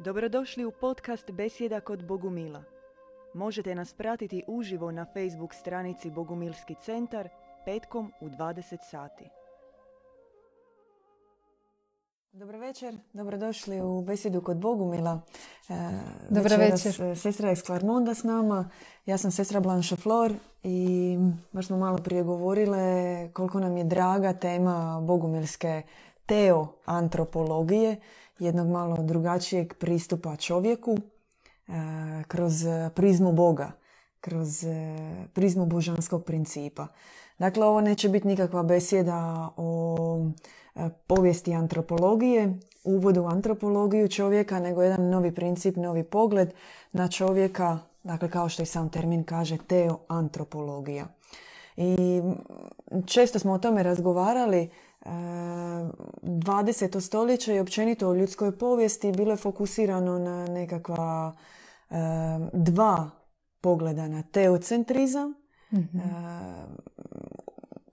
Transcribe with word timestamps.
Dobrodošli 0.00 0.64
u 0.64 0.70
podcast 0.80 1.30
Besjeda 1.30 1.80
kod 1.80 2.06
Bogumila. 2.06 2.62
Možete 3.34 3.74
nas 3.74 3.94
pratiti 3.94 4.44
uživo 4.46 4.90
na 4.90 5.06
Facebook 5.14 5.54
stranici 5.54 6.10
Bogumilski 6.10 6.74
centar 6.84 7.28
petkom 7.64 8.12
u 8.20 8.28
20 8.28 8.76
sati. 8.90 9.24
Dobro 12.32 12.58
večer, 12.58 12.98
dobrodošli 13.12 13.80
u 13.80 14.02
Besjedu 14.02 14.40
kod 14.40 14.56
Bogumila. 14.56 15.20
E, 15.68 15.74
Dobro 16.30 16.56
večeras, 16.56 16.86
večer. 16.86 17.06
e, 17.06 17.16
Sestra 17.16 17.52
iz 17.52 17.62
Klarmonda 17.62 18.14
s 18.14 18.22
nama, 18.22 18.70
ja 19.06 19.18
sam 19.18 19.30
sestra 19.30 19.60
Blanche 19.60 19.96
Flor 19.96 20.32
i 20.62 21.16
baš 21.52 21.66
smo 21.66 21.76
malo 21.78 21.98
prije 21.98 22.22
govorile 22.22 22.82
koliko 23.32 23.60
nam 23.60 23.76
je 23.76 23.84
draga 23.84 24.32
tema 24.32 25.00
bogumilske 25.02 25.82
teoantropologije, 26.26 27.96
jednog 28.38 28.68
malo 28.68 28.96
drugačijeg 28.96 29.74
pristupa 29.74 30.36
čovjeku 30.36 30.96
e, 30.96 31.72
kroz 32.28 32.64
prizmu 32.94 33.32
Boga, 33.32 33.72
kroz 34.20 34.64
e, 34.64 34.96
prizmu 35.34 35.66
božanskog 35.66 36.24
principa. 36.24 36.86
Dakle, 37.38 37.66
ovo 37.66 37.80
neće 37.80 38.08
biti 38.08 38.26
nikakva 38.26 38.62
besjeda 38.62 39.48
o 39.56 39.96
e, 40.74 40.88
povijesti 41.06 41.54
antropologije, 41.54 42.58
uvodu 42.84 43.22
u 43.22 43.26
antropologiju 43.26 44.08
čovjeka, 44.08 44.60
nego 44.60 44.82
jedan 44.82 45.08
novi 45.08 45.34
princip, 45.34 45.76
novi 45.76 46.04
pogled 46.04 46.52
na 46.92 47.08
čovjeka, 47.08 47.78
dakle 48.02 48.30
kao 48.30 48.48
što 48.48 48.62
i 48.62 48.66
sam 48.66 48.88
termin 48.88 49.24
kaže, 49.24 49.58
teoantropologija. 49.58 51.06
I 51.76 52.22
često 53.06 53.38
smo 53.38 53.52
o 53.52 53.58
tome 53.58 53.82
razgovarali, 53.82 54.70
20. 55.04 57.00
stoljeće 57.00 57.54
i 57.54 57.60
općenito 57.60 58.10
u 58.10 58.16
ljudskoj 58.16 58.58
povijesti 58.58 59.12
bilo 59.12 59.30
je 59.30 59.36
fokusirano 59.36 60.18
na 60.18 60.46
nekakva 60.46 61.36
dva 62.52 63.10
pogleda 63.60 64.08
na 64.08 64.22
teocentrizam, 64.22 65.34
e, 65.72 65.76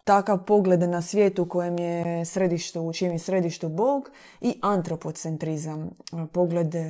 takav 0.03 0.45
pogled 0.45 0.79
na 0.79 1.01
svijet 1.01 1.39
u 1.39 1.49
kojem 1.49 1.79
je 1.79 2.25
središtu, 2.25 2.81
u 2.81 2.93
čijem 2.93 3.11
je 3.11 3.19
središtu 3.19 3.69
Bog 3.69 4.09
i 4.41 4.59
antropocentrizam, 4.61 5.89
pogled 6.31 6.75
e, 6.75 6.83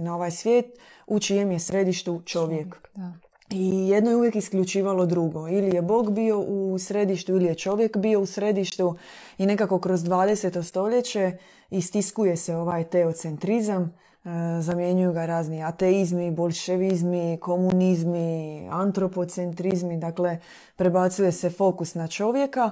na 0.00 0.14
ovaj 0.14 0.30
svijet 0.30 0.66
u 1.06 1.18
čijem 1.18 1.50
je 1.50 1.58
središtu 1.58 2.22
čovjek. 2.24 2.76
Da. 2.94 3.12
I 3.50 3.88
jedno 3.88 4.10
je 4.10 4.16
uvijek 4.16 4.36
isključivalo 4.36 5.06
drugo. 5.06 5.48
Ili 5.48 5.74
je 5.76 5.82
Bog 5.82 6.12
bio 6.12 6.40
u 6.40 6.78
središtu, 6.78 7.32
ili 7.32 7.44
je 7.44 7.54
čovjek 7.54 7.96
bio 7.96 8.20
u 8.20 8.26
središtu 8.26 8.96
i 9.38 9.46
nekako 9.46 9.78
kroz 9.78 10.00
20. 10.00 10.62
stoljeće 10.62 11.32
istiskuje 11.70 12.36
se 12.36 12.56
ovaj 12.56 12.84
teocentrizam, 12.84 13.82
e, 13.82 14.28
zamjenjuju 14.60 15.12
ga 15.12 15.26
razni 15.26 15.64
ateizmi, 15.64 16.30
bolševizmi, 16.30 17.38
komunizmi, 17.40 18.68
antropocentrizmi, 18.70 19.96
dakle 19.96 20.38
prebacuje 20.76 21.32
se 21.32 21.50
fokus 21.50 21.94
na 21.94 22.08
čovjeka, 22.08 22.70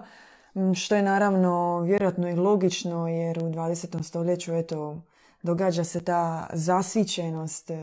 što 0.75 0.97
je 0.97 1.03
naravno 1.03 1.81
vjerojatno 1.81 2.31
i 2.31 2.35
logično 2.35 3.09
jer 3.09 3.39
u 3.39 3.43
20. 3.43 4.03
stoljeću 4.03 4.55
eto, 4.55 4.97
događa 5.43 5.85
se 5.85 6.01
ta 6.01 6.47
zasićenost 6.53 7.71
e, 7.71 7.79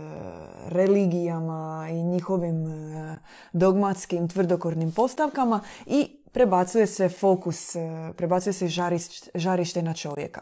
religijama 0.67 1.87
i 1.91 2.03
njihovim 2.03 2.67
e, 2.67 3.15
dogmatskim 3.53 4.27
tvrdokornim 4.27 4.91
postavkama 4.91 5.59
i 5.85 6.07
prebacuje 6.31 6.87
se 6.87 7.09
fokus, 7.09 7.75
e, 7.75 8.13
prebacuje 8.17 8.53
se 8.53 8.65
žariš- 8.65 9.29
žarište 9.35 9.81
na 9.81 9.93
čovjeka. 9.93 10.41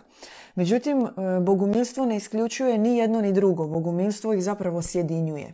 Međutim, 0.55 1.07
bogumilstvo 1.41 2.05
ne 2.05 2.15
isključuje 2.15 2.77
ni 2.77 2.97
jedno 2.97 3.21
ni 3.21 3.33
drugo. 3.33 3.67
Bogumilstvo 3.67 4.33
ih 4.33 4.43
zapravo 4.43 4.81
sjedinjuje. 4.81 5.53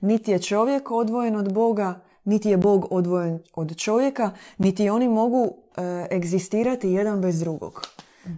Niti 0.00 0.30
je 0.30 0.38
čovjek 0.38 0.90
odvojen 0.90 1.36
od 1.36 1.52
Boga, 1.52 2.00
niti 2.24 2.50
je 2.50 2.56
Bog 2.56 2.86
odvojen 2.90 3.38
od 3.54 3.76
čovjeka, 3.76 4.30
niti 4.58 4.90
oni 4.90 5.08
mogu 5.08 5.54
egzistirati 6.10 6.90
jedan 6.90 7.20
bez 7.20 7.40
drugog. 7.40 7.93
E, 8.24 8.28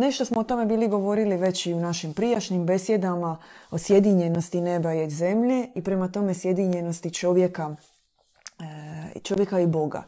nešto 0.00 0.24
smo 0.24 0.40
o 0.40 0.44
tome 0.44 0.66
bili 0.66 0.88
govorili 0.88 1.36
već 1.36 1.66
i 1.66 1.74
u 1.74 1.80
našim 1.80 2.14
prijašnjim 2.14 2.66
besjedama 2.66 3.38
o 3.70 3.78
sjedinjenosti 3.78 4.60
neba 4.60 4.94
i 4.94 5.10
zemlje 5.10 5.68
i 5.74 5.82
prema 5.82 6.08
tome 6.08 6.34
sjedinjenosti 6.34 7.10
čovjeka, 7.10 7.76
e, 8.58 9.20
čovjeka 9.22 9.60
i 9.60 9.66
Boga. 9.66 10.04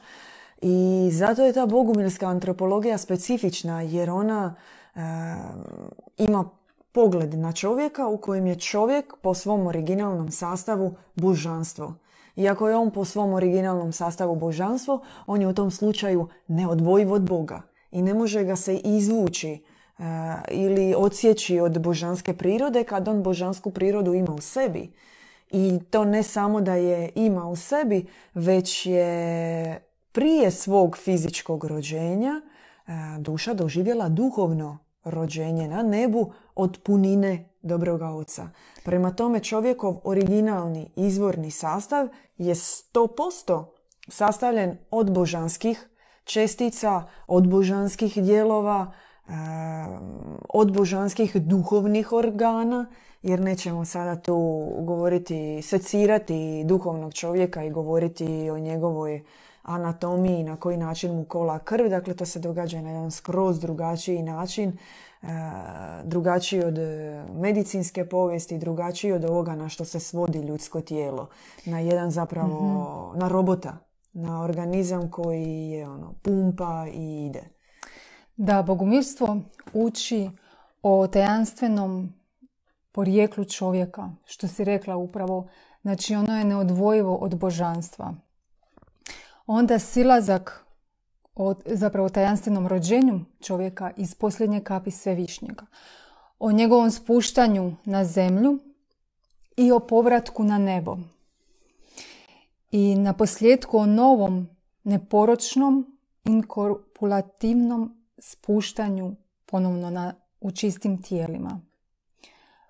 I 0.63 1.09
zato 1.13 1.45
je 1.45 1.53
ta 1.53 1.67
bogumilska 1.67 2.27
antropologija 2.27 2.99
specifična 2.99 3.83
jer 3.83 4.11
ona 4.11 4.55
e, 4.95 5.01
ima 6.19 6.51
pogled 6.93 7.35
na 7.35 7.53
čovjeka 7.53 8.07
u 8.07 8.17
kojem 8.17 8.47
je 8.47 8.59
čovjek 8.59 9.15
po 9.23 9.35
svom 9.35 9.67
originalnom 9.67 10.31
sastavu 10.31 10.95
božanstvo. 11.15 11.95
Iako 12.37 12.69
je 12.69 12.77
on 12.77 12.91
po 12.91 13.05
svom 13.05 13.33
originalnom 13.33 13.93
sastavu 13.93 14.37
božanstvo, 14.37 15.01
on 15.27 15.41
je 15.41 15.49
u 15.49 15.55
tom 15.55 15.71
slučaju 15.71 16.29
neodvojiv 16.49 17.13
od 17.13 17.23
Boga 17.23 17.68
i 17.91 18.03
ne 18.03 18.15
može 18.15 18.45
ga 18.45 18.57
se 18.57 18.77
izvući 18.77 19.51
e, 19.51 19.61
ili 20.51 20.95
odsjeći 20.97 21.61
od 21.61 21.81
božanske 21.81 22.35
prirode 22.35 22.85
kad 22.85 23.09
on 23.09 23.23
božansku 23.23 23.71
prirodu 23.71 24.15
ima 24.15 24.33
u 24.35 24.41
sebi. 24.41 24.93
I 25.51 25.79
to 25.91 26.05
ne 26.05 26.23
samo 26.23 26.61
da 26.61 26.75
je 26.75 27.13
ima 27.15 27.49
u 27.49 27.57
sebi, 27.57 28.07
već 28.35 28.87
je 28.87 29.83
prije 30.13 30.51
svog 30.51 30.97
fizičkog 30.97 31.65
rođenja 31.65 32.41
e, 32.41 32.93
duša 33.19 33.55
doživjela 33.55 34.09
duhovno 34.09 34.79
rođenje 35.05 35.69
na 35.69 35.83
nebu 35.83 36.33
od 36.55 36.79
punine 36.83 37.49
dobroga 37.63 38.09
oca. 38.09 38.49
Prema 38.85 39.11
tome 39.11 39.41
čovjekov 39.41 40.01
originalni 40.05 40.91
izvorni 40.97 41.51
sastav 41.51 42.09
je 42.37 42.55
100% 42.55 43.65
sastavljen 44.09 44.79
od 44.91 45.13
božanskih 45.13 45.89
čestica, 46.29 47.03
od 47.27 47.49
božanskih 47.49 48.23
dijelova, 48.23 48.93
e, 49.29 49.33
od 50.49 50.73
božanskih 50.73 51.37
duhovnih 51.37 52.13
organa, 52.13 52.87
jer 53.23 53.41
nećemo 53.41 53.85
sada 53.85 54.17
tu 54.17 54.69
govoriti, 54.81 55.63
secirati 55.63 56.65
duhovnog 56.65 57.15
čovjeka 57.15 57.65
i 57.65 57.71
govoriti 57.71 58.51
o 58.51 58.59
njegovoj 58.59 59.25
anatomiji, 59.63 60.43
na 60.43 60.57
koji 60.57 60.77
način 60.77 61.17
mu 61.17 61.25
kola 61.25 61.59
krv. 61.59 61.89
Dakle, 61.89 62.15
to 62.15 62.27
se 62.27 62.39
događa 62.39 62.81
na 62.81 62.91
jedan 62.91 63.11
skroz 63.11 63.61
drugačiji 63.61 64.23
način, 64.23 64.79
e, 65.23 65.27
drugačiji 66.05 66.65
od 66.65 66.79
e, 66.79 67.25
medicinske 67.35 68.05
povijesti, 68.05 68.59
drugačiji 68.59 69.13
od 69.13 69.25
ovoga 69.25 69.55
na 69.55 69.69
što 69.69 69.85
se 69.85 70.01
svodi 70.01 70.39
ljudsko 70.39 70.81
tijelo. 70.81 71.29
Na 71.65 71.81
jedan 71.81 72.11
zapravo, 72.11 73.13
na 73.17 73.29
robota, 73.29 73.88
na 74.13 74.43
organizam 74.43 75.11
koji 75.11 75.69
je 75.71 75.89
ono, 75.89 76.15
pumpa 76.23 76.87
i 76.93 77.27
ide. 77.27 77.43
Da, 78.37 78.63
bogumilstvo 78.63 79.41
uči 79.73 80.31
o 80.83 81.07
tajanstvenom 81.07 82.15
porijeklu 82.93 83.45
čovjeka, 83.45 84.11
što 84.25 84.49
si 84.49 84.65
rekla 84.65 84.97
upravo. 84.97 85.49
Znači, 85.83 86.15
ono 86.15 86.39
je 86.39 86.45
neodvojivo 86.45 87.15
od 87.15 87.39
božanstva. 87.39 88.15
Onda 89.47 89.79
silazak 89.79 90.65
o 91.35 91.55
zapravo 91.67 92.09
tajanstvenom 92.09 92.67
rođenju 92.67 93.21
čovjeka 93.41 93.91
iz 93.97 94.15
posljednje 94.15 94.61
kapi 94.61 94.91
svevišnjega. 94.91 95.67
O 96.39 96.53
njegovom 96.53 96.91
spuštanju 96.91 97.77
na 97.85 98.05
zemlju 98.05 98.59
i 99.57 99.73
o 99.73 99.81
povratku 99.81 100.45
na 100.45 100.59
nebo. 100.59 100.97
I 102.71 102.95
na 102.95 103.13
posljedku 103.13 103.79
o 103.79 103.87
novom, 103.87 104.49
neporočnom, 104.85 105.99
inkorpulativnom 106.25 108.05
spuštanju 108.19 109.17
ponovno 109.47 109.91
na, 109.91 110.15
u 110.41 110.51
čistim 110.51 111.03
tijelima. 111.03 111.61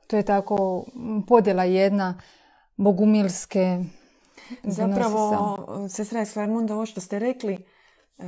To 0.06 0.16
je 0.16 0.22
tako 0.22 0.84
m, 0.94 1.22
podjela 1.26 1.64
jedna 1.64 2.20
bogumilske 2.76 3.84
Zapravo, 4.62 5.88
sestra 5.88 6.22
iz 6.22 6.32
Klarmonda, 6.32 6.74
ovo 6.74 6.86
što 6.86 7.00
ste 7.00 7.18
rekli, 7.18 7.64
e, 8.18 8.24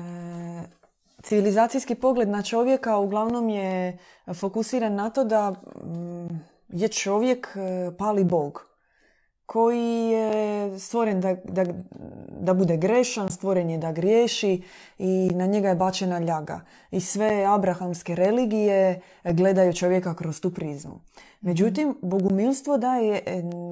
civilizacijski 1.22 1.94
pogled 1.94 2.28
na 2.28 2.42
čovjeka 2.42 2.96
uglavnom 2.96 3.48
je 3.48 3.98
fokusiran 4.34 4.94
na 4.94 5.10
to 5.10 5.24
da 5.24 5.50
mm, 5.50 6.40
je 6.68 6.88
čovjek 6.88 7.48
e, 7.56 7.90
pali 7.98 8.24
bog 8.24 8.69
koji 9.50 10.10
je 10.10 10.78
stvoren 10.78 11.20
da, 11.20 11.34
da, 11.44 11.64
da 12.40 12.54
bude 12.54 12.76
grešan, 12.76 13.30
stvoren 13.30 13.70
je 13.70 13.78
da 13.78 13.92
griješi 13.92 14.62
i 14.98 15.30
na 15.34 15.46
njega 15.46 15.68
je 15.68 15.74
bačena 15.74 16.18
ljaga. 16.18 16.60
I 16.90 17.00
sve 17.00 17.44
abrahamske 17.44 18.14
religije 18.14 19.00
gledaju 19.24 19.72
čovjeka 19.72 20.14
kroz 20.14 20.40
tu 20.40 20.54
prizmu. 20.54 21.00
Međutim, 21.40 21.98
bogumilstvo 22.02 22.78
daje 22.78 23.22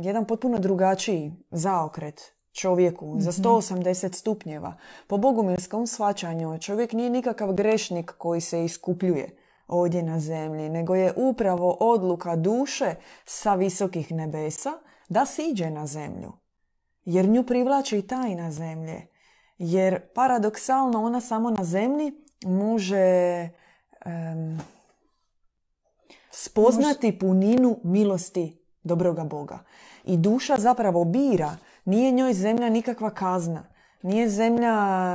jedan 0.02 0.25
potpuno 0.25 0.58
drugačiji 0.58 1.32
zaokret 1.50 2.32
čovjeku 2.52 3.16
za 3.19 3.32
180 3.32 4.14
stupnjeva. 4.14 4.76
Po 5.06 5.16
bogumilskom 5.16 5.86
shvaćanju 5.86 6.58
čovjek 6.58 6.92
nije 6.92 7.10
nikakav 7.10 7.52
grešnik 7.52 8.14
koji 8.19 8.40
se 8.40 8.64
iskupljuje 8.64 9.36
ovdje 9.69 10.02
na 10.02 10.20
zemlji, 10.20 10.69
nego 10.69 10.94
je 10.94 11.12
upravo 11.16 11.76
odluka 11.81 12.36
duše 12.36 12.94
sa 13.24 13.54
visokih 13.54 14.12
nebesa 14.12 14.72
da 15.08 15.26
siđe 15.26 15.70
na 15.70 15.87
zemlju. 15.87 16.32
Jer 17.05 17.28
nju 17.28 17.43
privlači 17.43 17.99
i 17.99 18.06
tajna 18.06 18.50
zemlje. 18.50 19.06
Jer 19.58 20.00
paradoksalno 20.14 21.05
ona 21.05 21.20
samo 21.20 21.50
na 21.50 21.64
zemlji 21.64 22.12
može 22.44 23.49
spoznati 26.31 27.19
puninu 27.19 27.78
milosti 27.84 28.64
dobroga 28.82 29.25
Boga. 29.25 29.58
I 30.05 30.16
duša 30.16 30.56
zapravo 30.58 31.05
bira. 31.05 31.56
Nije 31.84 32.10
njoj 32.10 32.32
zemlja 32.32 32.69
nikakva 32.69 33.10
kazna. 33.10 33.64
Nije 34.02 34.28
zemlja 34.28 34.75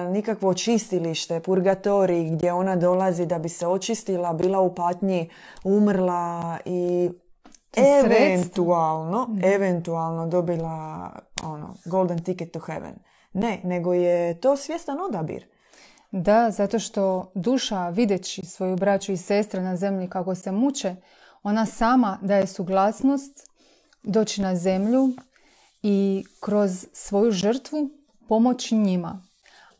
nikakvo 0.09 0.49
očistilište, 0.49 1.39
purgatorij 1.39 2.29
gdje 2.29 2.53
ona 2.53 2.75
dolazi 2.75 3.25
da 3.25 3.39
bi 3.39 3.49
se 3.49 3.67
očistila, 3.67 4.33
bila 4.33 4.59
u 4.59 4.75
patnji, 4.75 5.29
umrla 5.63 6.57
i 6.65 7.09
eventualno, 7.77 9.27
mhm. 9.29 9.43
eventualno 9.43 10.27
dobila 10.27 11.09
ono, 11.43 11.75
golden 11.85 12.23
ticket 12.23 12.51
to 12.51 12.59
heaven. 12.59 12.95
Ne, 13.33 13.61
nego 13.63 13.93
je 13.93 14.39
to 14.39 14.57
svjestan 14.57 14.97
odabir. 14.99 15.45
Da, 16.11 16.51
zato 16.51 16.79
što 16.79 17.31
duša 17.35 17.89
videći 17.89 18.45
svoju 18.45 18.75
braću 18.75 19.11
i 19.11 19.17
sestre 19.17 19.61
na 19.61 19.75
zemlji 19.75 20.09
kako 20.09 20.35
se 20.35 20.51
muče, 20.51 20.95
ona 21.43 21.65
sama 21.65 22.19
daje 22.21 22.47
suglasnost 22.47 23.49
doći 24.03 24.41
na 24.41 24.55
zemlju 24.55 25.09
i 25.83 26.23
kroz 26.39 26.87
svoju 26.93 27.31
žrtvu 27.31 27.89
pomoći 28.27 28.75
njima. 28.75 29.21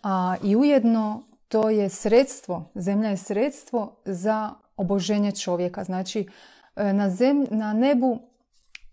A 0.04 0.36
i 0.44 0.56
ujedno 0.56 1.24
to 1.48 1.69
je 1.69 1.89
sredstvo, 1.89 2.72
zemlja 2.75 3.10
je 3.10 3.18
sredstvo 3.18 3.96
za 4.06 4.54
oboženje 4.78 5.31
čovjeka. 5.31 5.84
Znači, 5.84 6.28
na, 6.75 7.10
zem, 7.10 7.48
na 7.50 7.74
nebu 7.74 8.20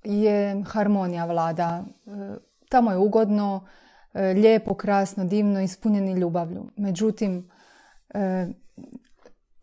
je 0.05 0.63
harmonija 0.67 1.25
vlada. 1.25 1.85
E, 2.07 2.11
tamo 2.69 2.91
je 2.91 2.99
ugodno, 2.99 3.67
e, 4.15 4.33
lijepo, 4.33 4.75
krasno, 4.75 5.25
divno, 5.25 5.61
ispunjeni 5.61 6.13
ljubavlju. 6.13 6.71
Međutim, 6.77 7.51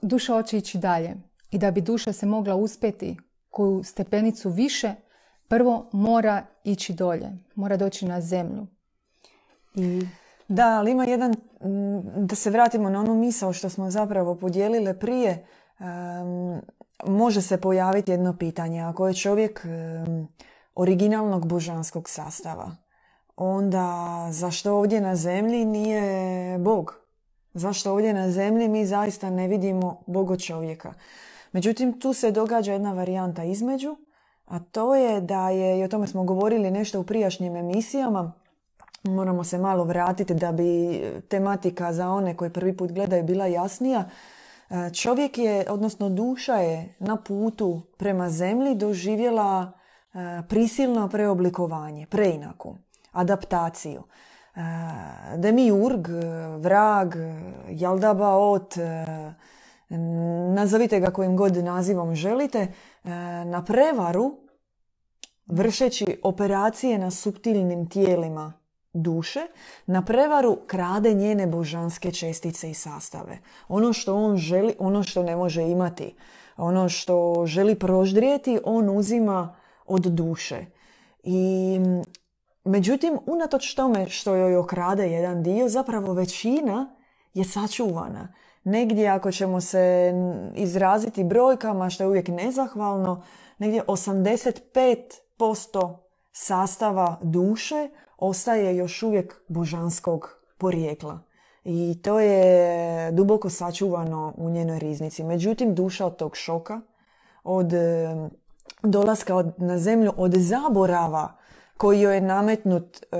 duša 0.02 0.34
hoće 0.34 0.58
ići 0.58 0.78
dalje. 0.78 1.16
I 1.52 1.58
da 1.58 1.72
bi 1.72 1.82
duša 1.82 2.14
se 2.14 2.26
mogla 2.26 2.56
uspjeti 2.56 3.18
koju 3.50 3.84
stepenicu 3.84 4.50
više, 4.50 4.94
prvo 5.48 5.90
mora 5.92 6.46
ići 6.64 6.94
dolje. 6.94 7.32
Mora 7.56 7.78
doći 7.78 8.06
na 8.06 8.22
zemlju. 8.22 8.68
I... 9.76 10.08
Da, 10.48 10.68
ali 10.68 10.92
ima 10.92 11.06
jedan, 11.06 11.36
da 12.16 12.36
se 12.36 12.50
vratimo 12.50 12.90
na 12.90 13.00
onu 13.00 13.16
misao 13.16 13.54
što 13.54 13.70
smo 13.70 13.92
zapravo 13.92 14.36
podijelile 14.36 15.00
prije, 15.00 15.46
može 17.06 17.42
se 17.42 17.62
pojaviti 17.62 18.12
jedno 18.12 18.38
pitanje. 18.38 18.82
Ako 18.82 19.08
je 19.08 19.14
čovjek 19.14 19.66
originalnog 20.76 21.48
božanskog 21.48 22.10
sastava, 22.10 22.72
onda 23.36 24.28
zašto 24.32 24.78
ovdje 24.78 25.02
na 25.02 25.16
zemlji 25.16 25.66
nije 25.66 26.58
Bog? 26.58 26.96
Zašto 27.54 27.92
ovdje 27.92 28.14
na 28.14 28.32
zemlji 28.32 28.68
mi 28.68 28.86
zaista 28.86 29.30
ne 29.30 29.48
vidimo 29.48 30.02
Bogo 30.06 30.38
čovjeka? 30.38 30.94
Međutim, 31.52 32.00
tu 32.00 32.14
se 32.14 32.32
događa 32.32 32.74
jedna 32.74 32.94
varijanta 32.94 33.44
između, 33.44 33.98
a 34.46 34.60
to 34.60 34.96
je 34.96 35.22
da 35.22 35.50
je, 35.50 35.80
i 35.80 35.84
o 35.84 35.88
tome 35.88 36.08
smo 36.08 36.24
govorili 36.24 36.72
nešto 36.72 37.00
u 37.00 37.04
prijašnjim 37.04 37.56
emisijama, 37.56 38.34
moramo 39.04 39.44
se 39.44 39.58
malo 39.58 39.84
vratiti 39.84 40.34
da 40.34 40.52
bi 40.52 41.02
tematika 41.30 41.94
za 41.94 42.10
one 42.10 42.38
koji 42.38 42.50
prvi 42.50 42.78
put 42.78 42.92
gledaju 42.92 43.24
bila 43.24 43.46
jasnija. 43.46 44.10
Čovjek 44.94 45.38
je, 45.38 45.66
odnosno 45.70 46.10
duša 46.10 46.56
je 46.56 46.96
na 47.00 47.16
putu 47.16 47.82
prema 47.98 48.30
zemlji 48.30 48.76
doživjela 48.76 49.72
prisilno 50.50 51.10
preoblikovanje, 51.10 52.06
preinaku, 52.06 52.78
adaptaciju. 53.12 54.04
Demiurg, 55.38 56.08
vrag, 56.58 57.14
jaldabaot, 57.70 58.76
nazovite 60.56 61.00
ga 61.00 61.12
kojim 61.12 61.38
god 61.38 61.58
nazivom 61.58 62.16
želite, 62.16 62.68
na 63.46 63.64
prevaru 63.66 64.38
vršeći 65.46 66.20
operacije 66.24 66.98
na 66.98 67.12
subtilnim 67.12 67.90
tijelima 67.90 68.54
duše, 68.94 69.40
na 69.86 70.06
prevaru 70.06 70.58
krade 70.68 71.14
njene 71.14 71.48
božanske 71.48 72.12
čestice 72.12 72.70
i 72.70 72.74
sastave. 72.74 73.40
Ono 73.68 73.94
što 73.94 74.16
on 74.16 74.38
želi, 74.38 74.76
ono 74.80 75.04
što 75.04 75.24
ne 75.24 75.36
može 75.36 75.64
imati, 75.64 76.16
ono 76.58 76.90
što 76.90 77.46
želi 77.46 77.76
proždrijeti, 77.76 78.60
on 78.64 78.98
uzima 78.98 79.56
od 79.86 80.02
duše. 80.02 80.66
I 81.24 81.80
međutim, 82.64 83.18
unatoč 83.26 83.74
tome 83.74 84.10
što 84.10 84.36
joj 84.36 84.56
okrade 84.56 85.12
jedan 85.12 85.44
dio, 85.44 85.70
zapravo 85.70 86.14
većina 86.14 86.96
je 87.34 87.44
sačuvana. 87.44 88.34
Negdje 88.64 89.08
ako 89.08 89.32
ćemo 89.32 89.62
se 89.62 90.14
izraziti 90.56 91.24
brojkama, 91.24 91.90
što 91.90 92.04
je 92.04 92.08
uvijek 92.08 92.28
nezahvalno, 92.28 93.24
negdje 93.58 93.84
85% 93.84 95.98
sastava 96.32 97.20
duše 97.22 97.90
ostaje 98.18 98.76
još 98.76 99.04
uvijek 99.04 99.42
božanskog 99.48 100.38
porijekla. 100.58 101.20
I 101.66 102.00
to 102.04 102.20
je 102.20 103.12
duboko 103.12 103.50
sačuvano 103.50 104.34
u 104.38 104.50
njenoj 104.50 104.80
riznici. 104.80 105.24
Međutim, 105.24 105.76
duša 105.76 106.06
od 106.06 106.16
tog 106.16 106.36
šoka, 106.36 106.82
od 107.44 107.74
e, 107.74 108.16
dolaska 108.84 109.52
na 109.58 109.78
zemlju, 109.78 110.12
od 110.18 110.34
zaborava 110.34 111.38
koji 111.78 112.02
joj 112.02 112.16
je 112.16 112.22
nametnut 112.22 112.98
e, 112.98 113.18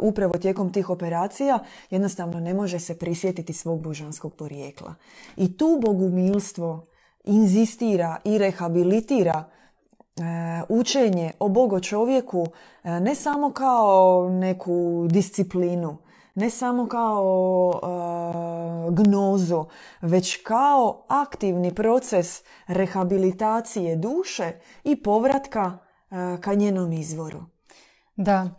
upravo 0.00 0.38
tijekom 0.38 0.72
tih 0.72 0.90
operacija, 0.90 1.58
jednostavno 1.90 2.40
ne 2.40 2.54
može 2.54 2.78
se 2.78 2.98
prisjetiti 2.98 3.52
svog 3.52 3.80
božanskog 3.80 4.34
porijekla. 4.34 4.94
I 5.36 5.56
tu 5.56 5.80
bogumilstvo 5.82 6.86
inzistira 7.24 8.16
i 8.24 8.38
rehabilitira 8.38 9.44
učenje 10.68 11.32
o 11.38 11.48
Bogo 11.48 11.80
čovjeku 11.80 12.46
e, 12.84 13.00
ne 13.00 13.14
samo 13.14 13.52
kao 13.52 14.28
neku 14.30 15.06
disciplinu, 15.10 15.96
ne 16.34 16.50
samo 16.50 16.88
kao 16.88 17.72
e, 17.74 18.90
gnozu, 18.90 19.64
već 20.00 20.42
kao 20.42 21.04
aktivni 21.08 21.74
proces 21.74 22.42
rehabilitacije 22.66 23.96
duše 23.96 24.52
i 24.84 25.02
povratka 25.02 25.78
ka 26.40 26.54
njenom 26.54 26.92
izvoru. 26.92 27.42
Da, 28.16 28.50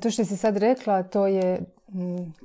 to 0.00 0.10
što 0.10 0.24
si 0.24 0.36
sad 0.36 0.56
rekla, 0.56 1.02
to 1.02 1.26
je 1.26 1.74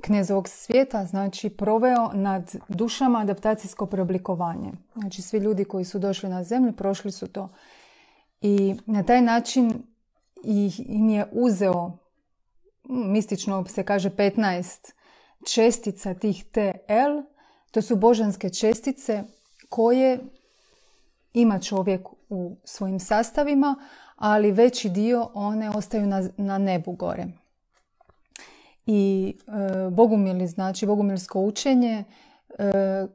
knez 0.00 0.30
ovog 0.30 0.48
svijeta, 0.48 1.04
znači 1.04 1.50
proveo 1.50 2.10
nad 2.12 2.54
dušama 2.68 3.18
adaptacijsko 3.18 3.86
preoblikovanje. 3.86 4.72
Znači 4.94 5.22
svi 5.22 5.38
ljudi 5.38 5.64
koji 5.64 5.84
su 5.84 5.98
došli 5.98 6.28
na 6.28 6.44
zemlju 6.44 6.72
prošli 6.72 7.12
su 7.12 7.26
to 7.26 7.48
i 8.44 8.74
na 8.86 9.02
taj 9.02 9.22
način 9.22 9.82
im 10.86 11.08
je 11.08 11.26
uzeo, 11.32 11.98
mistično 12.88 13.64
se 13.66 13.84
kaže 13.84 14.10
15 14.10 14.92
čestica 15.54 16.14
tih 16.14 16.44
TL, 16.44 17.22
to 17.70 17.82
su 17.82 17.96
božanske 17.96 18.50
čestice 18.50 19.24
koje 19.68 20.18
ima 21.34 21.58
čovjek 21.58 22.08
u 22.28 22.56
svojim 22.64 23.00
sastavima, 23.00 23.76
ali 24.16 24.52
veći 24.52 24.88
dio 24.88 25.30
one 25.34 25.70
ostaju 25.70 26.06
na, 26.06 26.28
na 26.36 26.58
nebu 26.58 26.92
gore. 26.92 27.26
I 28.86 29.34
e, 29.46 29.90
bogumili, 29.90 30.46
znači 30.46 30.86
bogumilsko 30.86 31.40
učenje, 31.40 32.04
e, 32.58 32.72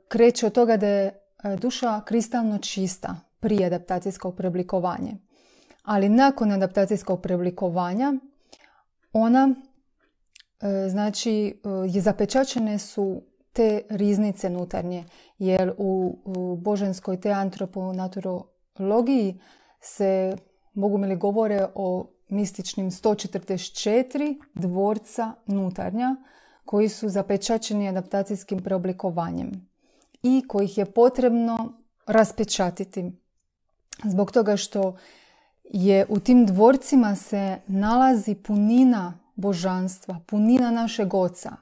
kreće 0.08 0.46
od 0.46 0.54
toga 0.54 0.78
da 0.78 0.88
je 0.88 1.08
e, 1.44 1.56
duša 1.56 2.02
kristalno 2.02 2.58
čista, 2.58 3.29
prije 3.40 3.66
adaptacijskog 3.66 4.36
preoblikovanja. 4.36 5.14
Ali 5.84 6.10
nakon 6.10 6.52
adaptacijskog 6.52 7.22
preoblikovanja 7.22 8.14
ona 9.14 9.56
e, 10.62 10.90
znači 10.90 11.32
e, 11.32 11.54
je 11.90 12.02
zapečačene 12.02 12.80
su 12.80 13.22
te 13.54 13.82
riznice 13.90 14.50
nutarnje 14.50 15.06
jer 15.38 15.74
u, 15.78 16.18
boženskoj 16.62 17.22
te 17.22 17.32
antroponaturologiji 17.32 19.40
se 19.82 20.38
mogu 20.74 20.98
mi 20.98 21.08
li 21.08 21.16
govore 21.16 21.68
o 21.76 22.08
mističnim 22.30 22.92
144 22.92 24.42
dvorca 24.54 25.34
nutarnja 25.46 26.16
koji 26.66 26.90
su 26.90 27.10
zapečačeni 27.10 27.90
adaptacijskim 27.90 28.64
preoblikovanjem 28.64 29.70
i 30.24 30.44
kojih 30.48 30.78
je 30.78 30.86
potrebno 30.86 31.74
raspečatiti 32.06 33.12
zbog 34.04 34.32
toga 34.32 34.58
što 34.58 34.98
je 35.64 36.06
u 36.10 36.20
tim 36.20 36.46
dvorcima 36.46 37.16
se 37.16 37.58
nalazi 37.68 38.36
punina 38.36 39.20
božanstva, 39.36 40.20
punina 40.28 40.72
našeg 40.72 41.14
oca. 41.14 41.56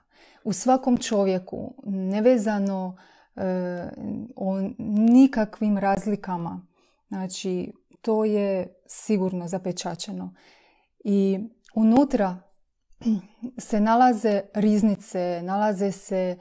U 0.44 0.53
svakom 0.53 0.98
čovjeku, 0.98 1.74
nevezano 1.86 2.98
o 4.36 4.62
nikakvim 4.77 5.77
razlikama. 5.77 6.62
Znači, 7.08 7.74
to 8.01 8.25
je 8.25 8.74
sigurno 8.88 9.48
zapečačeno. 9.48 10.34
I 11.03 11.39
unutra 11.75 12.38
se 13.58 13.79
nalaze 13.79 14.41
riznice, 14.53 15.41
nalaze 15.44 15.91
se 15.91 16.38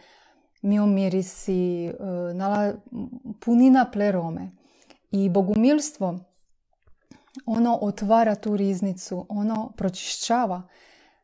miomirisi, 0.62 1.86
e, 1.86 1.92
punina 3.40 3.90
plerome. 3.92 4.50
I 5.10 5.28
bogumilstvo, 5.28 6.18
ono 7.46 7.78
otvara 7.82 8.34
tu 8.34 8.56
riznicu, 8.56 9.26
ono 9.28 9.72
pročišćava. 9.76 10.62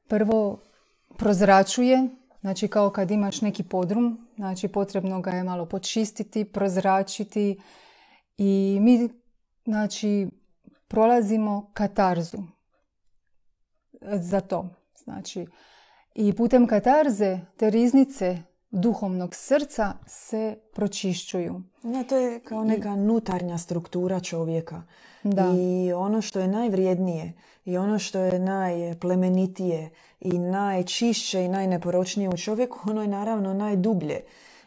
Prvo 0.09 0.61
prozračuje, 1.19 2.09
znači 2.41 2.69
kao 2.69 2.91
kad 2.91 3.11
imaš 3.11 3.41
neki 3.41 3.63
podrum, 3.63 4.29
znači 4.37 4.69
potrebno 4.69 5.21
ga 5.21 5.31
je 5.31 5.45
malo 5.45 5.67
počistiti, 5.67 6.45
prozračiti 6.45 7.61
i 8.39 8.79
mi 8.81 9.09
znači 9.65 10.29
prolazimo 10.89 11.71
katarzu 11.75 12.39
za 14.03 14.41
to. 14.41 14.69
Znači, 15.05 15.47
i 16.15 16.33
putem 16.33 16.67
katarze 16.67 17.39
te 17.57 17.71
riznice 17.71 18.43
duhovnog 18.73 19.35
srca 19.35 19.93
se 20.07 20.57
pročišćuju. 20.75 21.63
Ne, 21.83 22.05
to 22.05 22.17
je 22.17 22.41
kao 22.41 22.65
neka 22.65 22.97
nutarnja 22.97 23.59
struktura 23.59 24.21
čovjeka. 24.21 24.83
Da. 25.23 25.47
I 25.57 25.93
ono 25.93 26.21
što 26.21 26.41
je 26.41 26.49
najvrijednije 26.49 27.33
i 27.65 27.77
ono 27.77 27.99
što 27.99 28.19
je 28.19 28.39
najplemenitije 28.39 29.91
i 30.21 30.39
najčišće 30.39 31.45
i 31.45 31.49
najneporočnije 31.49 32.29
u 32.29 32.37
čovjeku, 32.37 32.79
ono 32.91 33.03
je 33.03 33.09
naravno 33.09 33.55
najdublje. 33.55 34.21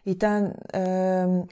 I 0.05 0.19
ta 0.19 0.49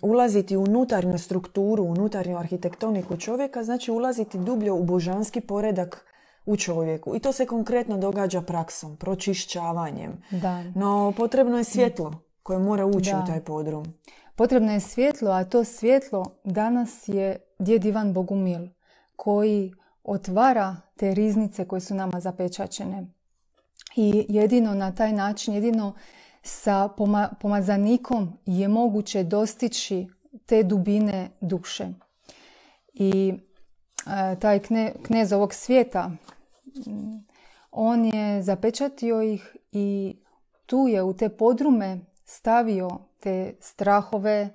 ulaziti 0.01 0.57
u 0.57 0.63
unutarnju 0.63 1.17
strukturu, 1.17 1.83
unutarnju 1.83 2.37
arhitektoniku 2.37 3.17
čovjeka, 3.17 3.63
znači 3.63 3.91
ulaziti 3.91 4.37
dublje 4.37 4.71
u 4.71 4.83
božanski 4.83 5.41
poredak 5.41 6.05
u 6.45 6.57
čovjeku. 6.57 7.15
I 7.15 7.19
to 7.19 7.31
se 7.31 7.45
konkretno 7.45 7.97
događa 7.97 8.41
praksom, 8.41 8.97
pročišćavanjem. 8.97 10.21
Da. 10.31 10.63
No 10.75 11.13
potrebno 11.17 11.57
je 11.57 11.63
svjetlo 11.63 12.13
koje 12.43 12.59
mora 12.59 12.85
ući 12.85 13.11
u 13.23 13.25
taj 13.27 13.41
podrum. 13.41 13.85
Potrebno 14.35 14.71
je 14.71 14.79
svjetlo, 14.79 15.31
a 15.31 15.43
to 15.43 15.63
svjetlo 15.63 16.25
danas 16.43 17.07
je 17.07 17.37
djed 17.59 17.85
Ivan 17.85 18.13
Bogumil 18.13 18.67
koji 19.15 19.73
otvara 20.03 20.75
te 20.95 21.13
riznice 21.13 21.67
koje 21.67 21.81
su 21.81 21.95
nama 21.95 22.19
zapečačene. 22.19 23.07
I 23.95 24.25
jedino 24.29 24.73
na 24.73 24.95
taj 24.95 25.13
način, 25.13 25.53
jedino 25.53 25.93
sa 26.43 26.89
pomazanikom 27.41 28.37
je 28.45 28.67
moguće 28.67 29.23
dostići 29.23 30.07
te 30.45 30.63
dubine 30.63 31.29
duše. 31.41 31.87
I 32.93 33.33
e, 34.07 34.39
taj 34.39 34.59
knez 35.03 35.31
ovog 35.33 35.53
svijeta, 35.53 36.11
on 37.71 38.05
je 38.05 38.43
zapečatio 38.43 39.21
ih 39.21 39.55
i 39.71 40.15
tu 40.65 40.87
je 40.87 41.03
u 41.03 41.13
te 41.13 41.29
podrume 41.29 41.99
stavio 42.25 42.89
te 43.19 43.55
strahove, 43.59 44.49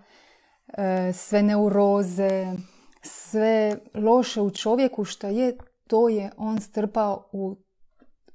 e, 0.69 1.13
sve 1.13 1.43
neuroze, 1.43 2.55
sve 3.03 3.79
loše 3.95 4.41
u 4.41 4.51
čovjeku 4.51 5.05
što 5.05 5.27
je, 5.27 5.57
to 5.87 6.09
je 6.09 6.31
on 6.37 6.61
strpao 6.61 7.29
u, 7.33 7.57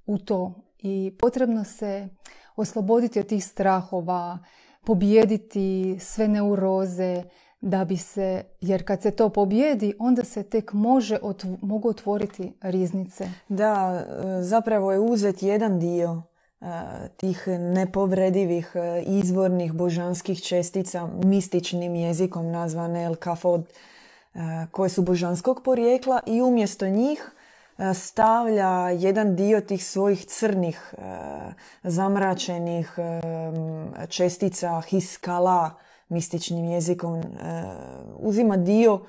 u 0.06 0.18
to. 0.18 0.54
I 0.80 1.16
potrebno 1.20 1.64
se 1.64 2.08
osloboditi 2.56 3.20
od 3.20 3.28
tih 3.28 3.46
strahova, 3.46 4.40
pobijediti 4.86 5.98
sve 6.00 6.28
neuroze, 6.28 7.24
da 7.62 7.86
bi 7.86 7.98
se, 7.98 8.44
jer 8.62 8.86
kad 8.86 9.02
se 9.02 9.12
to 9.12 9.30
pobjedi, 9.30 9.94
onda 10.00 10.24
se 10.24 10.44
tek 10.44 10.74
može 10.74 11.18
mogu 11.62 11.90
otvoriti 11.90 12.54
riznice. 12.62 13.30
Da, 13.50 14.06
zapravo 14.42 14.92
je 14.92 15.00
uzet 15.00 15.44
jedan 15.44 15.80
dio 15.80 16.22
tih 17.18 17.48
nepovredivih 17.48 18.76
izvornih 19.06 19.74
božanskih 19.74 20.42
čestica 20.42 21.08
mističnim 21.24 21.96
jezikom 21.96 22.52
nazvane 22.52 23.04
El 23.04 23.16
Kafod 23.16 23.66
koje 24.72 24.90
su 24.90 25.02
božanskog 25.02 25.62
porijekla 25.64 26.20
i 26.26 26.42
umjesto 26.42 26.88
njih 26.88 27.32
stavlja 27.94 28.90
jedan 28.90 29.36
dio 29.36 29.62
tih 29.62 29.86
svojih 29.86 30.26
crnih 30.26 30.94
zamračenih 31.84 32.96
čestica 34.10 34.82
hiskala 34.82 35.72
mističnim 36.10 36.66
jezikom 36.66 37.24
uzima 38.18 38.58
dio 38.58 39.00